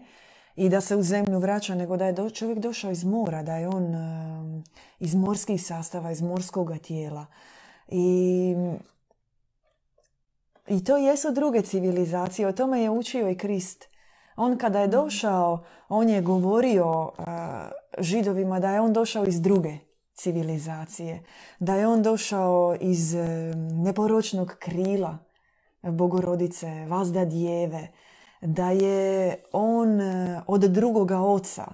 i 0.55 0.70
da 0.70 0.82
se 0.82 0.95
u 0.95 1.03
zemlju 1.03 1.39
vraća, 1.39 1.76
nego 1.76 1.97
da 1.97 2.05
je 2.05 2.30
čovjek 2.30 2.59
došao 2.59 2.91
iz 2.91 3.03
mora, 3.03 3.43
da 3.43 3.55
je 3.55 3.68
on 3.68 3.95
iz 4.99 5.16
morskih 5.16 5.66
sastava, 5.66 6.12
iz 6.12 6.22
morskog 6.22 6.72
tijela. 6.84 7.26
I, 7.88 8.55
I 10.68 10.84
to 10.84 10.97
jesu 10.97 11.32
druge 11.32 11.62
civilizacije, 11.62 12.47
o 12.47 12.51
tome 12.51 12.82
je 12.82 12.89
učio 12.89 13.30
i 13.30 13.38
Krist. 13.38 13.86
On 14.36 14.58
kada 14.58 14.80
je 14.80 14.88
došao, 14.88 15.64
on 15.89 16.10
je 16.10 16.22
govorio 16.22 17.12
židovima 17.97 18.60
da 18.60 18.72
je 18.72 18.82
on 18.82 18.93
došao 18.93 19.26
iz 19.26 19.41
druge 19.41 19.78
civilizacije, 20.14 21.24
da 21.60 21.76
je 21.76 21.88
on 21.88 22.03
došao 22.03 22.78
iz 22.82 23.16
neporočnog 23.74 24.55
krila 24.60 25.18
bogorodice, 25.82 26.86
vazda 26.86 27.26
djeve, 27.26 27.88
da 28.41 28.72
je 28.72 29.36
on 29.51 30.01
e, 30.01 30.41
od 30.47 30.62
drugoga 30.62 31.20
oca, 31.20 31.66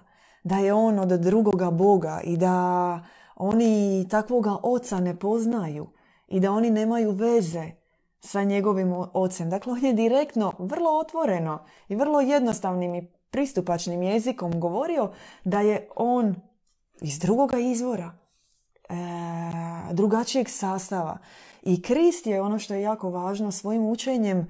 da 0.44 0.58
je 0.58 0.74
on 0.74 1.00
od 1.00 1.10
drugoga 1.10 1.72
Boga 1.72 2.22
i 2.24 2.38
da 2.38 3.00
oni 3.36 4.08
takvoga 4.10 4.58
oca 4.64 5.00
ne 5.00 5.20
poznaju 5.20 5.88
i 6.28 6.39
da 6.39 6.52
oni 6.52 6.70
nemaju 6.70 7.12
veze 7.12 7.72
sa 8.20 8.44
njegovim 8.44 8.94
ocem. 9.14 9.50
Dakle, 9.50 9.74
on 9.74 9.86
je 9.86 9.94
direktno, 9.94 10.54
vrlo 10.60 11.00
otvoreno 11.00 11.66
i 11.88 11.96
vrlo 11.96 12.22
jednostavnim 12.22 12.96
i 12.96 13.08
pristupačnim 13.32 14.04
jezikom 14.04 14.60
govorio 14.60 15.12
da 15.44 15.62
je 15.62 15.88
on 15.96 16.36
iz 17.02 17.20
drugoga 17.20 17.58
izvora, 17.58 18.14
e, 18.89 18.96
drugačijeg 19.91 20.50
sastava. 20.50 21.18
I 21.62 21.82
Krist 21.82 22.28
je 22.28 22.41
ono 22.41 22.60
što 22.60 22.74
je 22.74 22.82
jako 22.82 23.10
važno 23.10 23.52
svojim 23.52 23.86
učenjem 23.86 24.38
e, 24.39 24.46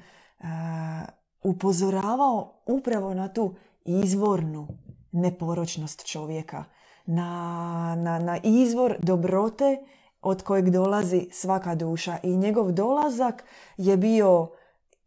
upozoravao 1.44 2.54
upravo 2.66 3.14
na 3.14 3.34
tu 3.34 3.56
izvornu 3.86 4.68
neporočnost 5.14 6.06
čovjeka, 6.06 6.64
na, 7.06 7.96
na, 7.98 8.20
na 8.20 8.40
izvor 8.44 8.96
dobrote 9.00 9.78
od 10.22 10.44
kojeg 10.44 10.70
dolazi 10.70 11.28
svaka 11.32 11.76
duša. 11.76 12.18
I 12.24 12.38
njegov 12.38 12.72
dolazak 12.72 13.44
je 13.78 13.98
bio 13.98 14.50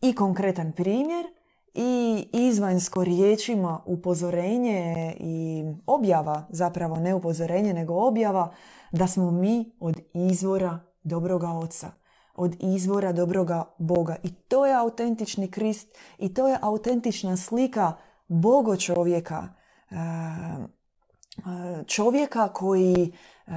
i 0.01 0.15
konkretan 0.15 0.73
primjer 0.73 1.27
i 1.75 2.25
izvanjsko 2.33 3.05
riječima 3.05 3.81
upozorenje 3.87 5.15
i 5.21 5.65
objava, 5.87 6.47
zapravo 6.51 6.97
ne 6.97 7.15
upozorenje 7.15 7.75
nego 7.75 7.95
objava, 7.95 8.55
da 8.93 9.07
smo 9.07 9.31
mi 9.31 9.73
od 9.81 10.01
izvora 10.15 10.79
dobroga 11.03 11.49
oca 11.49 11.91
od 12.37 12.57
izvora 12.61 13.13
dobroga 13.13 13.65
Boga. 13.79 14.17
I 14.23 14.35
to 14.35 14.67
je 14.67 14.75
autentični 14.75 15.51
Krist 15.51 15.89
i 16.19 16.35
to 16.35 16.49
je 16.49 16.59
autentična 16.63 17.37
slika 17.37 17.93
Bogo 18.29 18.77
čovjeka. 18.77 19.49
E, 19.91 19.97
e, 19.97 21.85
čovjeka 21.87 22.49
koji 22.49 23.13
e, 23.47 23.51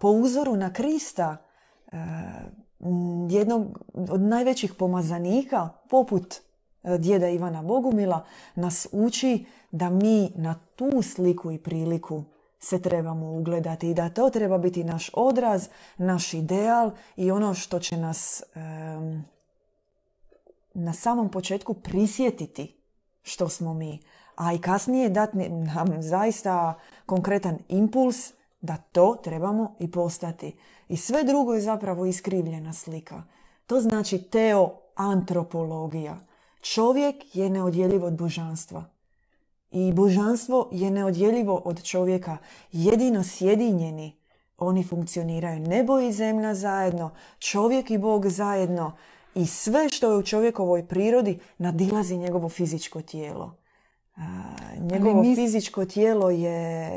po 0.00 0.08
uzoru 0.08 0.56
na 0.56 0.72
Krista 0.72 1.36
jednog 3.28 3.82
od 4.10 4.20
najvećih 4.20 4.74
pomazanika 4.74 5.68
poput 5.90 6.34
djeda 6.98 7.28
Ivana 7.28 7.62
Bogumila 7.62 8.26
nas 8.54 8.86
uči 8.92 9.44
da 9.70 9.90
mi 9.90 10.32
na 10.36 10.54
tu 10.76 11.02
sliku 11.02 11.52
i 11.52 11.58
priliku 11.58 12.24
se 12.58 12.82
trebamo 12.82 13.32
ugledati 13.32 13.90
i 13.90 13.94
da 13.94 14.08
to 14.08 14.30
treba 14.30 14.58
biti 14.58 14.84
naš 14.84 15.10
odraz, 15.14 15.68
naš 15.96 16.34
ideal 16.34 16.90
i 17.16 17.30
ono 17.30 17.54
što 17.54 17.78
će 17.80 17.96
nas 17.96 18.42
na 20.74 20.92
samom 20.92 21.30
početku 21.30 21.74
prisjetiti 21.74 22.82
što 23.22 23.48
smo 23.48 23.74
mi, 23.74 24.00
a 24.36 24.52
i 24.52 24.58
kasnije 24.58 25.08
dati 25.08 25.36
nam 25.48 26.02
zaista 26.02 26.74
konkretan 27.06 27.58
impuls 27.68 28.32
da 28.60 28.76
to 28.76 29.16
trebamo 29.24 29.74
i 29.78 29.90
postati. 29.90 30.56
I 30.88 30.96
sve 30.96 31.24
drugo 31.24 31.54
je 31.54 31.60
zapravo 31.60 32.06
iskrivljena 32.06 32.72
slika. 32.72 33.22
To 33.66 33.80
znači 33.80 34.18
teoantropologija. 34.18 36.16
Čovjek 36.60 37.36
je 37.36 37.50
neodjeljiv 37.50 38.04
od 38.04 38.12
božanstva. 38.12 38.84
I 39.70 39.92
božanstvo 39.92 40.68
je 40.72 40.90
neodjeljivo 40.90 41.62
od 41.64 41.82
čovjeka. 41.82 42.36
Jedino 42.72 43.24
sjedinjeni 43.24 44.16
oni 44.58 44.84
funkcioniraju. 44.84 45.60
Nebo 45.60 46.00
i 46.00 46.12
zemlja 46.12 46.54
zajedno, 46.54 47.10
čovjek 47.38 47.90
i 47.90 47.98
Bog 47.98 48.28
zajedno 48.28 48.92
i 49.34 49.46
sve 49.46 49.88
što 49.88 50.10
je 50.10 50.16
u 50.16 50.22
čovjekovoj 50.22 50.86
prirodi 50.86 51.38
nadilazi 51.58 52.16
njegovo 52.16 52.48
fizičko 52.48 53.02
tijelo. 53.02 53.61
Njegovo 54.80 55.22
fizičko 55.34 55.84
tijelo 55.84 56.30
je 56.30 56.90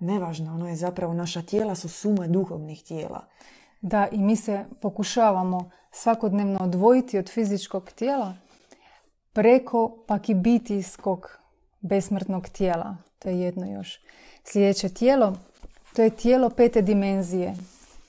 nevažno. 0.00 0.54
Ono 0.54 0.68
je 0.68 0.76
zapravo, 0.76 1.14
naša 1.14 1.42
tijela 1.42 1.74
su 1.74 1.88
suma 1.88 2.26
duhovnih 2.26 2.82
tijela. 2.82 3.26
Da, 3.80 4.08
i 4.12 4.18
mi 4.18 4.36
se 4.36 4.64
pokušavamo 4.80 5.70
svakodnevno 5.92 6.58
odvojiti 6.60 7.18
od 7.18 7.30
fizičkog 7.30 7.90
tijela 7.90 8.34
preko 9.32 10.04
pakibitijskog 10.06 11.38
besmrtnog 11.80 12.48
tijela. 12.48 12.96
To 13.18 13.28
je 13.28 13.40
jedno 13.40 13.72
još. 13.72 14.00
Sljedeće 14.44 14.88
tijelo, 14.88 15.36
to 15.96 16.02
je 16.02 16.10
tijelo 16.10 16.50
pete 16.50 16.82
dimenzije. 16.82 17.54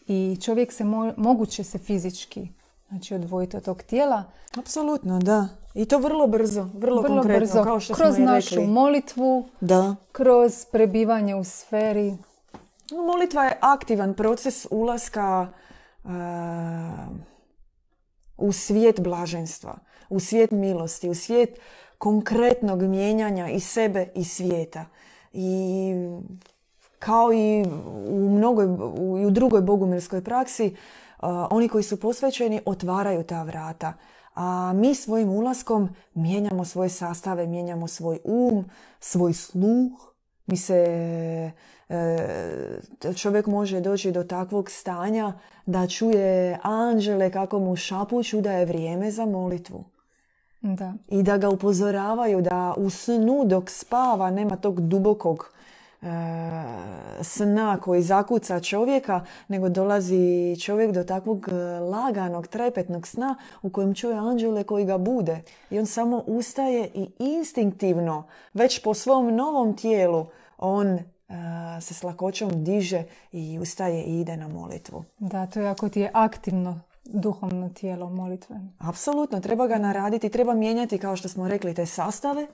I 0.08 0.38
čovjek 0.42 0.72
se 0.72 0.84
moguće 1.18 1.64
se 1.64 1.78
fizički 1.78 2.48
znači 2.92 3.16
odvojiti 3.16 3.58
od 3.58 3.64
tog 3.64 3.84
tijela. 3.84 4.24
Apsolutno, 4.58 5.20
da. 5.20 5.48
I 5.74 5.86
to 5.86 5.98
vrlo 5.98 6.28
brzo, 6.28 6.70
vrlo, 6.74 7.02
vrlo 7.02 7.22
konkretno, 7.22 7.40
brzo. 7.40 7.64
kao 7.64 7.80
što 7.80 7.94
kroz 7.94 8.16
smo 8.16 8.26
našu 8.26 8.62
molitvu, 8.62 9.50
da. 9.62 9.96
kroz 10.12 10.66
prebivanje 10.72 11.36
u 11.36 11.44
sferi. 11.44 12.18
Molitva 13.08 13.44
je 13.44 13.58
aktivan 13.62 14.14
proces 14.14 14.68
ulaska 14.72 15.48
u 18.38 18.52
svijet 18.52 19.00
blaženstva 19.00 19.78
u 20.12 20.20
svijet 20.20 20.52
milosti, 20.52 21.10
u 21.10 21.16
svijet 21.16 21.60
konkretnog 21.98 22.82
mijenjanja 22.82 23.50
i 23.50 23.60
sebe 23.60 24.08
i 24.16 24.24
svijeta. 24.24 24.86
I 25.34 25.94
kao 27.00 27.34
i 27.34 27.66
u, 28.08 28.30
mnogoj, 28.30 28.66
u, 28.66 29.28
u 29.28 29.30
drugoj 29.30 29.62
bogumilskoj 29.62 30.24
praksi, 30.24 30.76
oni 31.22 31.68
koji 31.68 31.84
su 31.84 32.00
posvećeni 32.00 32.62
otvaraju 32.66 33.24
ta 33.24 33.44
vrata. 33.44 33.94
A 34.36 34.74
mi 34.76 34.96
svojim 34.96 35.30
ulaskom 35.30 35.90
mijenjamo 36.14 36.66
svoje 36.66 36.90
sastave, 36.90 37.48
mijenjamo 37.48 37.88
svoj 37.88 38.20
um, 38.24 38.66
svoj 39.00 39.34
sluh. 39.34 40.14
Mi 40.46 40.58
se, 40.58 40.82
e, 41.90 43.14
čovjek 43.16 43.48
može 43.48 43.82
doći 43.82 44.12
do 44.12 44.24
takvog 44.24 44.72
stanja 44.72 45.34
da 45.66 45.88
čuje 45.88 46.60
anđele 46.64 47.32
kako 47.32 47.60
mu 47.60 47.76
šapuću 47.76 48.42
da 48.42 48.52
je 48.52 48.66
vrijeme 48.66 49.12
za 49.12 49.26
molitvu. 49.26 49.84
Da. 50.62 50.94
I 51.08 51.24
da 51.24 51.38
ga 51.38 51.50
upozoravaju 51.50 52.42
da 52.42 52.74
u 52.78 52.90
snu 52.90 53.44
dok 53.46 53.70
spava 53.70 54.32
nema 54.32 54.56
tog 54.56 54.82
dubokog 54.88 55.54
sna 57.24 57.78
koji 57.82 58.02
zakuca 58.02 58.60
čovjeka, 58.60 59.26
nego 59.48 59.70
dolazi 59.70 60.56
čovjek 60.62 60.92
do 60.92 61.04
takvog 61.04 61.50
e, 61.52 61.56
laganog, 61.80 62.48
trepetnog 62.48 63.08
sna 63.08 63.36
u 63.62 63.70
kojem 63.70 63.94
čuje 63.94 64.16
anđele 64.16 64.64
koji 64.64 64.86
ga 64.86 64.98
bude. 64.98 65.42
I 65.70 65.80
on 65.80 65.86
samo 65.86 66.24
ustaje 66.28 66.90
i 66.94 67.10
instinktivno, 67.20 68.28
već 68.54 68.84
po 68.84 68.94
svom 68.94 69.36
novom 69.36 69.76
tijelu, 69.76 70.26
on 70.58 71.00
se 71.82 71.94
s 71.94 72.04
lakoćom 72.04 72.64
diže 72.64 73.04
i 73.32 73.60
ustaje 73.60 74.04
i 74.04 74.20
ide 74.20 74.38
na 74.38 74.48
molitvu. 74.48 75.04
Da, 75.20 75.46
to 75.46 75.60
je 75.60 75.68
ako 75.68 75.90
ti 75.90 76.00
je 76.00 76.12
aktivno 76.14 76.82
duhovno 77.04 77.70
tijelo 77.70 78.10
molitve. 78.10 78.60
Apsolutno, 78.80 79.40
treba 79.40 79.68
ga 79.68 79.78
naraditi, 79.78 80.30
treba 80.30 80.54
mijenjati 80.54 80.98
kao 80.98 81.16
što 81.16 81.30
smo 81.30 81.48
rekli 81.48 81.74
te 81.74 81.86
sastave. 81.86 82.48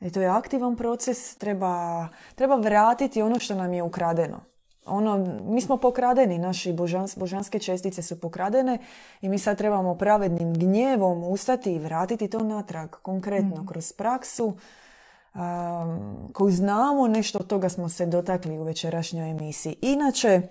I 0.00 0.10
to 0.10 0.20
je 0.20 0.28
aktivan 0.28 0.76
proces, 0.76 1.36
treba, 1.36 2.08
treba 2.34 2.54
vratiti 2.56 3.22
ono 3.22 3.38
što 3.38 3.54
nam 3.54 3.72
je 3.72 3.82
ukradeno. 3.82 4.40
Ono, 4.86 5.26
mi 5.44 5.60
smo 5.60 5.76
pokradeni, 5.76 6.38
naši 6.38 6.72
božans, 6.72 7.18
božanske 7.18 7.58
čestice 7.58 8.02
su 8.02 8.20
pokradene 8.20 8.78
i 9.20 9.28
mi 9.28 9.38
sad 9.38 9.58
trebamo 9.58 9.94
pravednim 9.94 10.54
gnjevom 10.54 11.24
ustati 11.24 11.72
i 11.72 11.78
vratiti 11.78 12.28
to 12.28 12.38
natrag, 12.38 12.90
konkretno, 13.02 13.62
mm. 13.62 13.66
kroz 13.66 13.92
praksu 13.92 14.46
um, 15.34 16.28
koju 16.32 16.50
znamo, 16.50 17.08
nešto 17.08 17.38
od 17.38 17.46
toga 17.46 17.68
smo 17.68 17.88
se 17.88 18.06
dotakli 18.06 18.58
u 18.58 18.62
večerašnjoj 18.62 19.30
emisiji. 19.30 19.76
Inače, 19.82 20.42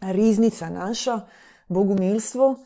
riznica 0.00 0.70
naša, 0.70 1.20
bogumilstvo 1.68 2.56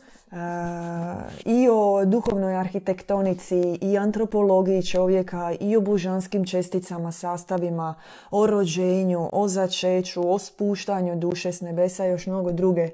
i 1.45 1.69
o 1.71 2.05
duhovnoj 2.05 2.57
arhitektonici 2.57 3.79
i 3.81 3.99
antropologiji 3.99 4.83
čovjeka 4.83 5.53
i 5.61 5.77
o 5.77 5.81
božanskim 5.81 6.45
česticama, 6.45 7.13
sastavima, 7.13 7.95
o 8.31 8.47
rođenju, 8.47 9.29
o 9.33 9.49
začeću, 9.49 10.33
o 10.33 10.39
spuštanju 10.39 11.17
duše 11.17 11.53
s 11.53 11.61
nebesa 11.61 12.07
i 12.07 12.11
još 12.11 12.27
mnogo 12.27 12.53
druge 12.53 12.91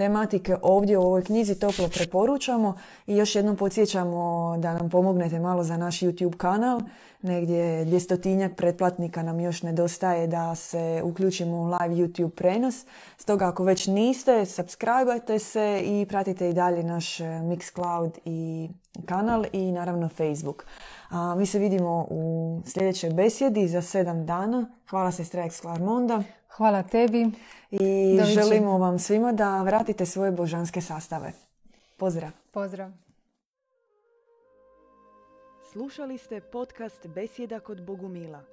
tematike 0.00 0.56
ovdje 0.62 0.98
u 0.98 1.02
ovoj 1.02 1.24
knjizi 1.24 1.58
toplo 1.58 1.88
preporučamo 1.88 2.74
i 3.06 3.16
još 3.16 3.34
jednom 3.34 3.56
podsjećamo 3.56 4.54
da 4.58 4.74
nam 4.74 4.90
pomognete 4.90 5.38
malo 5.38 5.64
za 5.64 5.76
naš 5.76 6.00
YouTube 6.00 6.36
kanal. 6.36 6.80
Negdje 7.22 7.84
dvjestotinjak 7.84 8.56
pretplatnika 8.56 9.22
nam 9.22 9.40
još 9.40 9.62
nedostaje 9.62 10.26
da 10.26 10.54
se 10.54 11.02
uključimo 11.04 11.56
u 11.56 11.64
live 11.64 11.94
YouTube 11.94 12.30
prenos. 12.30 12.86
Stoga 13.16 13.48
ako 13.48 13.64
već 13.64 13.86
niste, 13.86 14.46
subscribeajte 14.46 15.38
se 15.38 15.82
i 15.84 16.06
pratite 16.08 16.48
i 16.48 16.52
dalje 16.52 16.82
naš 16.82 17.18
Mixcloud 17.18 18.18
i 18.24 18.68
kanal 19.06 19.44
i 19.52 19.72
naravno 19.72 20.08
Facebook. 20.08 20.64
A, 21.10 21.34
mi 21.34 21.46
se 21.46 21.58
vidimo 21.58 22.06
u 22.10 22.60
sljedećoj 22.66 23.10
besjedi 23.10 23.68
za 23.68 23.82
sedam 23.82 24.26
dana. 24.26 24.66
Hvala 24.90 25.12
se 25.12 25.24
Strajk 25.24 25.52
Klarmonda. 25.60 26.22
Hvala 26.48 26.82
tebi. 26.82 27.30
I 27.70 28.18
želimo 28.24 28.78
vam 28.78 28.98
svima 28.98 29.32
da 29.32 29.62
vratite 29.62 30.06
svoje 30.06 30.32
božanske 30.32 30.80
sastave. 30.80 31.32
Pozdrav. 31.96 32.30
Pozdrav. 32.50 32.90
Slušali 35.72 36.18
ste 36.18 36.40
podcast 36.40 37.06
Besjeda 37.06 37.60
kod 37.60 37.86
Bogumila. 37.86 38.44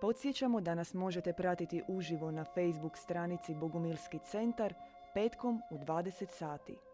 Podsjećamo 0.00 0.60
da 0.60 0.74
nas 0.74 0.94
možete 0.94 1.32
pratiti 1.32 1.82
uživo 1.88 2.30
na 2.30 2.44
Facebook 2.44 2.96
stranici 2.96 3.54
Bogumilski 3.54 4.18
centar 4.30 4.74
petkom 5.14 5.62
u 5.70 5.78
20 5.78 6.26
sati. 6.26 6.85